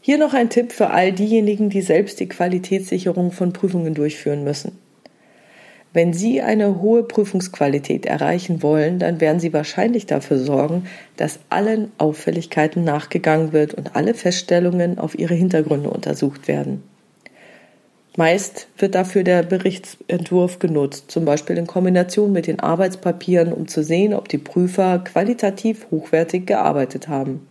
Hier 0.03 0.17
noch 0.17 0.34
ein 0.34 0.50
Tipp 0.50 0.72
für 0.72 0.89
all 0.89 1.12
diejenigen, 1.12 1.70
die 1.70 1.84
selbst 1.84 2.20
die 2.20 2.27
Qualitätssicherung 2.27 3.31
von 3.31 3.53
Prüfungen 3.53 3.93
durchführen 3.93 4.43
müssen. 4.43 4.79
Wenn 5.93 6.12
Sie 6.12 6.41
eine 6.41 6.81
hohe 6.81 7.03
Prüfungsqualität 7.03 8.08
erreichen 8.08 8.63
wollen, 8.63 8.98
dann 8.98 9.22
werden 9.22 9.39
Sie 9.39 9.53
wahrscheinlich 9.53 10.08
dafür 10.08 10.39
sorgen, 10.39 10.86
dass 11.17 11.39
allen 11.50 11.91
Auffälligkeiten 12.00 12.84
nachgegangen 12.84 13.53
wird 13.53 13.75
und 13.75 13.96
alle 13.96 14.15
Feststellungen 14.15 14.98
auf 14.98 15.20
ihre 15.20 15.36
Hintergründe 15.36 15.91
untersucht 15.91 16.48
werden. 16.48 16.81
Meist 18.17 18.67
wird 18.77 18.96
dafür 18.96 19.24
der 19.24 19.44
Berichtsentwurf 19.44 20.57
genutzt, 20.57 21.11
zum 21.11 21.25
Beispiel 21.25 21.57
in 21.57 21.68
Kombination 21.68 22.31
mit 22.31 22.48
den 22.48 22.59
Arbeitspapieren, 22.59 23.53
um 23.53 23.68
zu 23.68 23.83
sehen, 23.83 24.16
ob 24.16 24.29
die 24.29 24.40
Prüfer 24.40 25.00
qualitativ 25.00 25.87
hochwertig 25.92 26.48
gearbeitet 26.48 27.07
haben. 27.07 27.48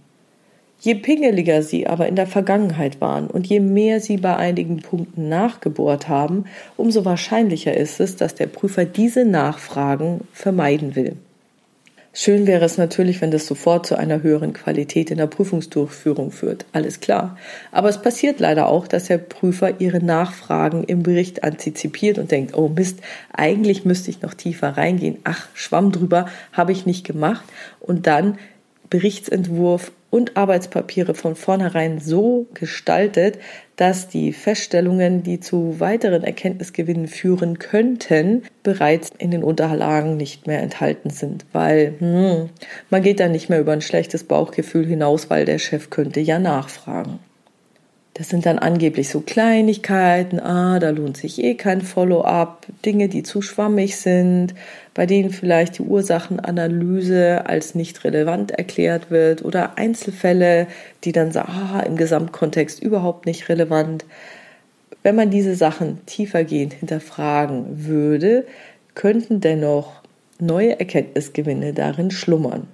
Je 0.81 0.95
pingeliger 0.95 1.63
sie 1.63 1.87
aber 1.87 2.09
in 2.09 2.17
der 2.17 2.27
Vergangenheit 2.27 3.03
waren 3.03 3.27
und 3.27 3.47
je 3.47 3.61
mehr 3.61 4.01
sie 4.01 4.17
bei 4.17 4.35
einigen 4.35 4.81
Punkten 4.81 5.29
nachgebohrt 5.29 6.09
haben, 6.09 6.47
umso 6.79 7.05
wahrscheinlicher 7.05 7.77
ist 7.77 8.01
es, 8.01 8.17
dass 8.17 8.35
der 8.35 8.47
Prüfer 8.47 8.87
diese 8.87 9.27
Nachfragen 9.27 10.23
vermeiden 10.33 10.97
will. 10.97 11.17
Schön 12.13 12.49
wäre 12.49 12.65
es 12.65 12.77
natürlich, 12.77 13.21
wenn 13.21 13.31
das 13.31 13.47
sofort 13.47 13.87
zu 13.87 13.97
einer 13.97 14.23
höheren 14.23 14.53
Qualität 14.53 15.13
in 15.13 15.19
der 15.19 15.29
Prüfungsdurchführung 15.29 16.33
führt. 16.33 16.65
Alles 16.73 16.99
klar. 16.99 17.37
Aber 17.71 17.89
es 17.89 18.03
passiert 18.03 18.41
leider 18.41 18.67
auch, 18.67 18.89
dass 18.89 19.05
der 19.05 19.19
Prüfer 19.19 19.81
ihre 19.81 20.03
Nachfragen 20.03 20.83
im 20.83 21.05
Bericht 21.05 21.45
antizipiert 21.45 22.19
und 22.19 22.33
denkt, 22.33 22.57
oh 22.57 22.69
Mist, 22.69 22.99
eigentlich 23.33 23.85
müsste 23.85 24.11
ich 24.11 24.23
noch 24.23 24.35
tiefer 24.35 24.77
reingehen. 24.77 25.19
Ach, 25.23 25.47
Schwamm 25.55 25.93
drüber, 25.93 26.27
habe 26.53 26.73
ich 26.73 26.85
nicht 26.85 27.07
gemacht. 27.07 27.45
Und 27.79 28.09
dann 28.09 28.39
Berichtsentwurf 28.89 29.93
und 30.11 30.37
Arbeitspapiere 30.37 31.15
von 31.15 31.37
vornherein 31.37 32.01
so 32.01 32.47
gestaltet, 32.55 33.39
dass 33.77 34.09
die 34.09 34.33
Feststellungen, 34.33 35.23
die 35.23 35.41
zu 35.41 35.81
weiteren 35.81 36.23
Erkenntnisgewinnen 36.23 37.09
führen 37.09 37.59
könnten, 37.59 38.43
bereits 38.63 39.11
in 39.17 39.31
den 39.31 39.43
Unterlagen 39.43 40.17
nicht 40.17 40.47
mehr 40.47 40.61
enthalten 40.61 41.11
sind, 41.11 41.47
weil 41.53 41.95
hm, 41.99 42.51
man 42.91 43.03
geht 43.03 43.21
dann 43.21 43.33
nicht 43.33 43.49
mehr 43.49 43.61
über 43.61 43.73
ein 43.73 43.81
schlechtes 43.81 44.25
Bauchgefühl 44.25 44.85
hinaus, 44.85 45.31
weil 45.31 45.45
der 45.47 45.59
Chef 45.59 45.89
könnte 45.89 46.21
ja 46.21 46.39
nachfragen. 46.39 47.21
Das 48.21 48.29
sind 48.29 48.45
dann 48.45 48.59
angeblich 48.59 49.09
so 49.09 49.21
Kleinigkeiten, 49.23 50.41
ah, 50.41 50.79
da 50.79 50.91
lohnt 50.91 51.17
sich 51.17 51.43
eh 51.43 51.55
kein 51.55 51.81
Follow-up, 51.81 52.67
Dinge, 52.85 53.09
die 53.09 53.23
zu 53.23 53.41
schwammig 53.41 53.97
sind, 53.97 54.55
bei 54.93 55.07
denen 55.07 55.31
vielleicht 55.31 55.79
die 55.79 55.85
Ursachenanalyse 55.85 57.47
als 57.47 57.75
nicht 57.75 58.05
relevant 58.05 58.51
erklärt 58.51 59.11
wird 59.11 59.43
oder 59.43 59.79
Einzelfälle, 59.79 60.67
die 61.03 61.13
dann 61.13 61.33
sagen, 61.33 61.51
ah, 61.51 61.81
im 61.81 61.97
Gesamtkontext 61.97 62.83
überhaupt 62.83 63.25
nicht 63.25 63.49
relevant. 63.49 64.05
Wenn 65.03 65.17
man 65.17 65.31
diese 65.31 65.55
Sachen 65.55 66.05
tiefergehend 66.05 66.75
hinterfragen 66.75 67.87
würde, 67.87 68.45
könnten 68.95 69.41
dennoch 69.41 70.03
neue 70.39 70.79
Erkenntnisgewinne 70.79 71.73
darin 71.73 72.11
schlummern 72.11 72.69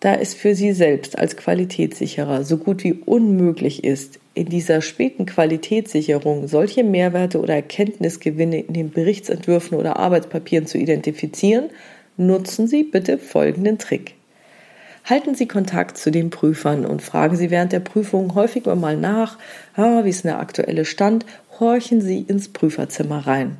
da 0.00 0.14
es 0.14 0.34
für 0.34 0.54
sie 0.54 0.72
selbst 0.72 1.18
als 1.18 1.36
Qualitätssicherer 1.36 2.44
so 2.44 2.56
gut 2.56 2.84
wie 2.84 2.92
unmöglich 2.92 3.82
ist, 3.82 4.20
in 4.34 4.48
dieser 4.48 4.80
späten 4.80 5.26
Qualitätssicherung 5.26 6.46
solche 6.46 6.84
Mehrwerte 6.84 7.40
oder 7.40 7.54
Erkenntnisgewinne 7.54 8.60
in 8.60 8.74
den 8.74 8.90
Berichtsentwürfen 8.90 9.76
oder 9.76 9.96
Arbeitspapieren 9.96 10.66
zu 10.66 10.78
identifizieren, 10.78 11.70
nutzen 12.16 12.68
Sie 12.68 12.84
bitte 12.84 13.18
folgenden 13.18 13.78
Trick. 13.78 14.14
Halten 15.04 15.34
Sie 15.34 15.48
Kontakt 15.48 15.96
zu 15.96 16.10
den 16.10 16.30
Prüfern 16.30 16.84
und 16.84 17.02
fragen 17.02 17.36
Sie 17.36 17.50
während 17.50 17.72
der 17.72 17.80
Prüfung 17.80 18.34
häufig 18.34 18.66
mal 18.66 18.96
nach, 18.96 19.38
ah, 19.74 20.04
wie 20.04 20.10
ist 20.10 20.24
der 20.24 20.38
aktuelle 20.38 20.84
Stand, 20.84 21.24
horchen 21.58 22.00
Sie 22.00 22.20
ins 22.20 22.50
Prüferzimmer 22.50 23.26
rein. 23.26 23.56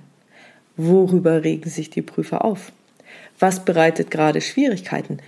Worüber 0.77 1.43
regen 1.43 1.71
sich 1.71 1.91
die 1.91 2.03
Prüfer 2.03 2.45
auf? 2.45 2.71
Was 3.41 3.65
bereitet 3.65 4.11
gerade 4.11 4.41
Schwierigkeiten? 4.41 5.19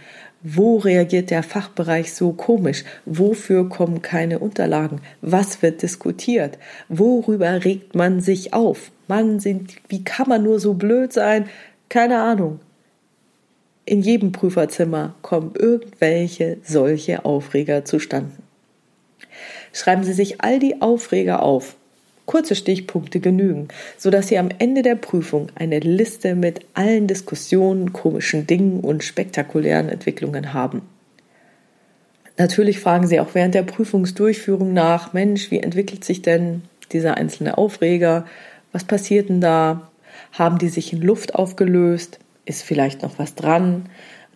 Wo 0.43 0.79
reagiert 0.79 1.31
der 1.31 1.43
Fachbereich 1.43 2.15
so 2.15 2.33
komisch? 2.33 2.85
Wofür 3.05 3.69
kommen 3.69 4.01
keine 4.01 4.39
Unterlagen? 4.39 5.03
Was 5.21 5.61
wird 5.61 5.83
diskutiert? 5.83 6.59
Worüber 6.89 7.63
regt 7.65 7.95
man 7.95 8.23
sich 8.23 8.55
auf? 8.55 8.91
Man 9.07 9.39
sind, 9.39 9.77
wie 9.89 10.03
kann 10.03 10.29
man 10.29 10.43
nur 10.43 10.59
so 10.59 10.75
blöd 10.75 11.13
sein? 11.13 11.51
Keine 11.91 12.21
Ahnung. 12.23 12.61
In 13.85 14.01
jedem 14.01 14.33
Prüferzimmer 14.33 15.15
kommen 15.21 15.53
irgendwelche 15.59 16.59
solche 16.63 17.25
Aufreger 17.25 17.85
zustande. 17.85 18.33
Schreiben 19.73 20.05
Sie 20.05 20.13
sich 20.15 20.41
all 20.41 20.59
die 20.59 20.81
Aufreger 20.81 21.43
auf 21.43 21.77
Kurze 22.31 22.55
Stichpunkte 22.55 23.19
genügen, 23.19 23.67
sodass 23.99 24.29
Sie 24.29 24.39
am 24.39 24.51
Ende 24.57 24.83
der 24.83 24.95
Prüfung 24.95 25.49
eine 25.57 25.81
Liste 25.81 26.37
mit 26.37 26.61
allen 26.75 27.09
Diskussionen, 27.09 27.93
komischen 27.93 28.47
Dingen 28.47 28.83
und 28.83 29.03
spektakulären 29.03 29.89
Entwicklungen 29.89 30.55
haben. 30.55 30.83
Natürlich 32.39 32.79
fragen 32.79 33.09
Sie 33.09 33.19
auch 33.19 33.35
während 33.35 33.57
der 33.57 33.65
Prüfungsdurchführung 33.65 34.73
nach, 34.73 35.13
Mensch, 35.13 35.51
wie 35.51 35.59
entwickelt 35.59 36.05
sich 36.05 36.23
denn 36.23 36.63
dieser 36.93 37.17
einzelne 37.17 37.59
Aufreger? 37.59 38.27
Was 38.71 38.85
passiert 38.85 39.29
denn 39.29 39.41
da? 39.41 39.91
Haben 40.31 40.59
die 40.59 40.69
sich 40.69 40.93
in 40.93 41.03
Luft 41.03 41.35
aufgelöst? 41.35 42.21
Ist 42.45 42.63
vielleicht 42.63 43.03
noch 43.03 43.19
was 43.19 43.35
dran? 43.35 43.87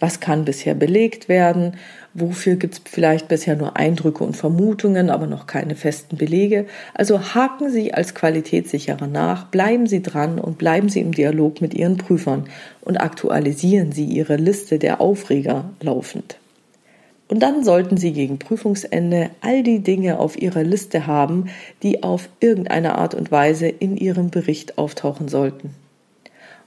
Was 0.05 0.21
kann 0.21 0.45
bisher 0.45 0.75
belegt 0.75 1.31
werden? 1.31 1.79
Wofür 2.13 2.57
gibt 2.57 2.75
es 2.75 2.83
vielleicht 2.85 3.27
bisher 3.27 3.57
nur 3.57 3.79
Eindrücke 3.79 4.23
und 4.23 4.37
Vermutungen, 4.37 5.09
aber 5.09 5.27
noch 5.27 5.47
keine 5.47 5.77
festen 5.77 6.19
Belege? 6.19 6.67
Also 6.93 7.33
haken 7.35 7.71
Sie 7.71 7.95
als 7.95 8.15
Qualitätssicherer 8.15 9.07
nach, 9.07 9.47
bleiben 9.47 9.87
Sie 9.87 10.03
dran 10.03 10.39
und 10.39 10.59
bleiben 10.59 10.91
Sie 10.91 11.01
im 11.01 11.13
Dialog 11.13 11.63
mit 11.63 11.73
Ihren 11.73 11.97
Prüfern 11.97 12.51
und 12.83 12.99
aktualisieren 12.99 13.93
Sie 13.93 14.05
Ihre 14.05 14.37
Liste 14.37 14.79
der 14.79 15.01
Aufreger 15.01 15.71
laufend. 15.81 16.37
Und 17.29 17.43
dann 17.43 17.65
sollten 17.65 17.97
Sie 17.97 18.13
gegen 18.13 18.39
Prüfungsende 18.39 19.31
all 19.41 19.63
die 19.63 19.79
Dinge 19.79 20.19
auf 20.19 20.37
Ihrer 20.37 20.65
Liste 20.65 21.07
haben, 21.07 21.47
die 21.83 22.03
auf 22.03 22.29
irgendeine 22.41 22.99
Art 22.99 23.15
und 23.15 23.33
Weise 23.33 23.69
in 23.69 23.97
Ihrem 23.97 24.29
Bericht 24.29 24.77
auftauchen 24.77 25.29
sollten. 25.29 25.71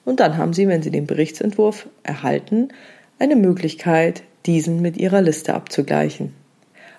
Und 0.05 0.21
dann 0.21 0.37
haben 0.37 0.53
Sie, 0.53 0.67
wenn 0.67 0.81
Sie 0.81 0.89
den 0.89 1.05
Berichtsentwurf 1.05 1.85
erhalten, 2.01 2.69
eine 3.19 3.35
Möglichkeit, 3.35 4.23
diesen 4.45 4.81
mit 4.81 4.97
Ihrer 4.97 5.21
Liste 5.21 5.53
abzugleichen. 5.53 6.33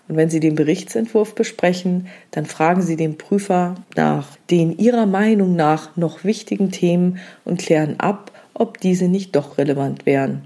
Und 0.08 0.16
wenn 0.16 0.30
Sie 0.30 0.40
den 0.40 0.54
Berichtsentwurf 0.54 1.34
besprechen, 1.34 2.06
dann 2.30 2.46
fragen 2.46 2.82
Sie 2.82 2.96
den 2.96 3.18
Prüfer 3.18 3.74
nach 3.94 4.36
den 4.50 4.78
Ihrer 4.78 5.06
Meinung 5.06 5.54
nach 5.54 5.96
noch 5.96 6.24
wichtigen 6.24 6.70
Themen 6.70 7.18
und 7.44 7.60
klären 7.60 8.00
ab, 8.00 8.32
ob 8.54 8.80
diese 8.80 9.06
nicht 9.06 9.36
doch 9.36 9.58
relevant 9.58 10.06
wären. 10.06 10.44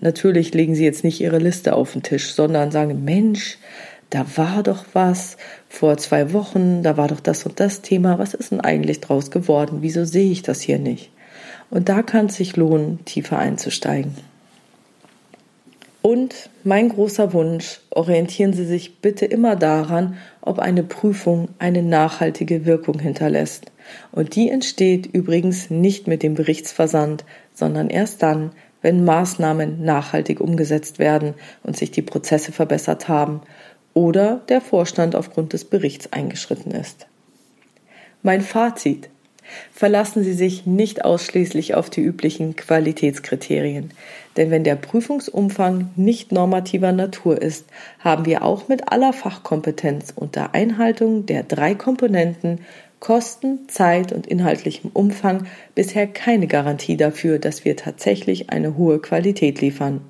Natürlich 0.00 0.54
legen 0.54 0.74
Sie 0.74 0.84
jetzt 0.84 1.04
nicht 1.04 1.20
Ihre 1.20 1.38
Liste 1.38 1.74
auf 1.74 1.92
den 1.92 2.02
Tisch, 2.02 2.32
sondern 2.32 2.70
sagen, 2.70 3.04
Mensch, 3.04 3.58
da 4.10 4.24
war 4.36 4.62
doch 4.62 4.84
was 4.92 5.36
vor 5.68 5.96
zwei 5.98 6.32
Wochen, 6.32 6.82
da 6.82 6.96
war 6.96 7.08
doch 7.08 7.20
das 7.20 7.44
und 7.44 7.60
das 7.60 7.82
Thema, 7.82 8.18
was 8.18 8.34
ist 8.34 8.52
denn 8.52 8.60
eigentlich 8.60 9.00
draus 9.00 9.30
geworden? 9.30 9.78
Wieso 9.80 10.04
sehe 10.04 10.30
ich 10.30 10.42
das 10.42 10.60
hier 10.60 10.78
nicht? 10.78 11.10
Und 11.70 11.88
da 11.88 12.02
kann 12.02 12.26
es 12.26 12.36
sich 12.36 12.56
lohnen, 12.56 13.04
tiefer 13.04 13.38
einzusteigen. 13.38 14.14
Und 16.00 16.50
mein 16.62 16.88
großer 16.90 17.32
Wunsch, 17.32 17.80
orientieren 17.90 18.52
Sie 18.52 18.64
sich 18.64 19.00
bitte 19.00 19.26
immer 19.26 19.56
daran, 19.56 20.16
ob 20.40 20.58
eine 20.58 20.82
Prüfung 20.82 21.48
eine 21.58 21.82
nachhaltige 21.82 22.64
Wirkung 22.64 23.00
hinterlässt. 23.00 23.72
Und 24.12 24.36
die 24.36 24.48
entsteht 24.48 25.06
übrigens 25.06 25.70
nicht 25.70 26.06
mit 26.06 26.22
dem 26.22 26.34
Berichtsversand, 26.34 27.24
sondern 27.52 27.90
erst 27.90 28.22
dann, 28.22 28.52
wenn 28.80 29.04
Maßnahmen 29.04 29.84
nachhaltig 29.84 30.40
umgesetzt 30.40 30.98
werden 30.98 31.34
und 31.64 31.76
sich 31.76 31.90
die 31.90 32.02
Prozesse 32.02 32.52
verbessert 32.52 33.08
haben 33.08 33.42
oder 33.92 34.40
der 34.48 34.60
Vorstand 34.60 35.16
aufgrund 35.16 35.52
des 35.52 35.64
Berichts 35.64 36.12
eingeschritten 36.12 36.70
ist. 36.70 37.06
Mein 38.22 38.40
Fazit. 38.40 39.10
Verlassen 39.72 40.24
Sie 40.24 40.32
sich 40.32 40.66
nicht 40.66 41.04
ausschließlich 41.04 41.74
auf 41.74 41.90
die 41.90 42.02
üblichen 42.02 42.56
Qualitätskriterien, 42.56 43.90
denn 44.36 44.50
wenn 44.50 44.64
der 44.64 44.76
Prüfungsumfang 44.76 45.90
nicht 45.96 46.32
normativer 46.32 46.92
Natur 46.92 47.40
ist, 47.40 47.66
haben 47.98 48.26
wir 48.26 48.42
auch 48.42 48.68
mit 48.68 48.92
aller 48.92 49.12
Fachkompetenz 49.12 50.12
unter 50.14 50.54
Einhaltung 50.54 51.26
der 51.26 51.42
drei 51.42 51.74
Komponenten 51.74 52.60
Kosten, 53.00 53.68
Zeit 53.68 54.12
und 54.12 54.26
inhaltlichem 54.26 54.90
Umfang 54.92 55.46
bisher 55.74 56.06
keine 56.06 56.48
Garantie 56.48 56.96
dafür, 56.96 57.38
dass 57.38 57.64
wir 57.64 57.76
tatsächlich 57.76 58.50
eine 58.50 58.76
hohe 58.76 58.98
Qualität 58.98 59.60
liefern. 59.60 60.00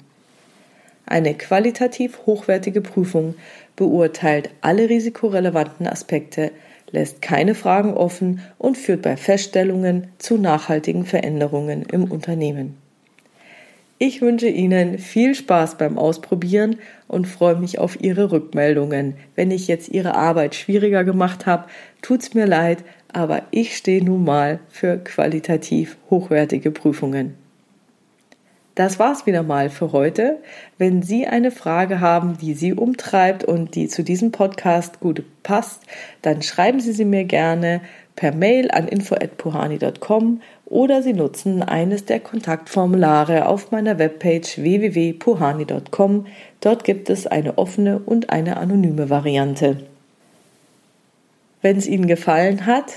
Eine 1.05 1.35
qualitativ 1.35 2.21
hochwertige 2.27 2.81
Prüfung 2.81 3.35
beurteilt 3.77 4.51
alle 4.61 4.89
risikorelevanten 4.89 5.87
Aspekte, 5.87 6.51
lässt 6.91 7.23
keine 7.23 7.55
Fragen 7.55 7.95
offen 7.95 8.41
und 8.59 8.77
führt 8.77 9.03
bei 9.03 9.17
Feststellungen 9.17 10.09
zu 10.19 10.37
nachhaltigen 10.37 11.05
Veränderungen 11.05 11.83
im 11.83 12.11
Unternehmen. 12.11 12.77
Ich 14.01 14.21
wünsche 14.23 14.49
Ihnen 14.49 14.99
viel 14.99 15.35
Spaß 15.35 15.77
beim 15.77 15.99
Ausprobieren 15.99 16.77
und 17.09 17.27
freue 17.27 17.57
mich 17.57 17.81
auf 17.81 18.01
Ihre 18.01 18.31
Rückmeldungen. 18.31 19.17
Wenn 19.35 19.51
ich 19.51 19.67
jetzt 19.67 19.89
Ihre 19.89 20.15
Arbeit 20.15 20.55
schwieriger 20.55 21.03
gemacht 21.03 21.47
habe, 21.47 21.67
tut's 22.01 22.33
mir 22.33 22.47
leid, 22.47 22.85
aber 23.13 23.43
ich 23.51 23.77
stehe 23.77 24.05
nun 24.05 24.23
mal 24.23 24.61
für 24.69 24.99
qualitativ 24.99 25.97
hochwertige 26.11 26.71
Prüfungen. 26.71 27.35
Das 28.79 29.01
war's 29.01 29.27
wieder 29.27 29.43
mal 29.43 29.71
für 29.71 29.91
heute. 29.91 30.37
Wenn 30.79 31.03
Sie 31.03 31.27
eine 31.27 31.51
Frage 31.51 31.99
haben, 31.99 32.39
die 32.39 32.55
Sie 32.55 32.73
umtreibt 32.73 33.43
und 33.43 33.75
die 33.75 33.89
zu 33.89 34.05
diesem 34.05 34.31
Podcast 34.31 35.01
gut 35.01 35.25
passt, 35.43 35.83
dann 36.23 36.43
schreiben 36.43 36.79
Sie 36.79 36.93
sie 36.93 37.05
mir 37.05 37.25
gerne 37.25 37.81
per 38.15 38.33
Mail 38.33 38.71
an 38.71 38.87
info@puhani.com 38.87 40.43
oder 40.67 41.03
Sie 41.03 41.13
nutzen 41.13 41.65
eines 41.65 42.05
der 42.05 42.21
Kontaktformulare 42.21 43.47
auf 43.47 43.73
meiner 43.73 43.99
Webpage 43.99 44.59
www.puhani.com. 44.59 46.27
Dort 46.61 46.85
gibt 46.85 47.11
es 47.11 47.27
eine 47.27 47.59
offene 47.59 47.99
und 47.99 48.31
eine 48.31 48.59
anonyme 48.59 49.11
Variante. 49.11 49.79
Wenn 51.63 51.79
es 51.79 51.89
Ihnen 51.89 52.07
gefallen 52.07 52.65
hat, 52.65 52.93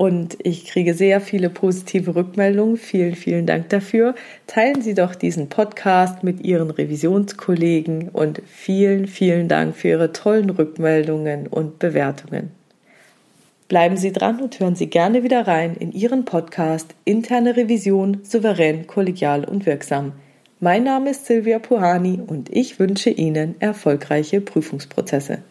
und 0.00 0.38
ich 0.42 0.64
kriege 0.64 0.94
sehr 0.94 1.20
viele 1.20 1.50
positive 1.50 2.16
Rückmeldungen. 2.16 2.78
Vielen, 2.78 3.14
vielen 3.14 3.44
Dank 3.44 3.68
dafür. 3.68 4.14
Teilen 4.46 4.80
Sie 4.80 4.94
doch 4.94 5.14
diesen 5.14 5.50
Podcast 5.50 6.24
mit 6.24 6.40
Ihren 6.40 6.70
Revisionskollegen 6.70 8.08
und 8.08 8.40
vielen, 8.46 9.06
vielen 9.06 9.46
Dank 9.46 9.76
für 9.76 9.88
Ihre 9.88 10.10
tollen 10.10 10.48
Rückmeldungen 10.48 11.48
und 11.48 11.78
Bewertungen. 11.80 12.50
Bleiben 13.68 13.98
Sie 13.98 14.10
dran 14.10 14.40
und 14.40 14.58
hören 14.58 14.74
Sie 14.74 14.86
gerne 14.86 15.22
wieder 15.22 15.46
rein 15.46 15.76
in 15.78 15.92
Ihren 15.92 16.24
Podcast 16.24 16.94
Interne 17.04 17.58
Revision 17.58 18.20
souverän, 18.22 18.86
kollegial 18.86 19.44
und 19.44 19.66
wirksam. 19.66 20.12
Mein 20.60 20.84
Name 20.84 21.10
ist 21.10 21.26
Silvia 21.26 21.58
Puhani 21.58 22.20
und 22.26 22.48
ich 22.48 22.78
wünsche 22.78 23.10
Ihnen 23.10 23.56
erfolgreiche 23.60 24.40
Prüfungsprozesse. 24.40 25.42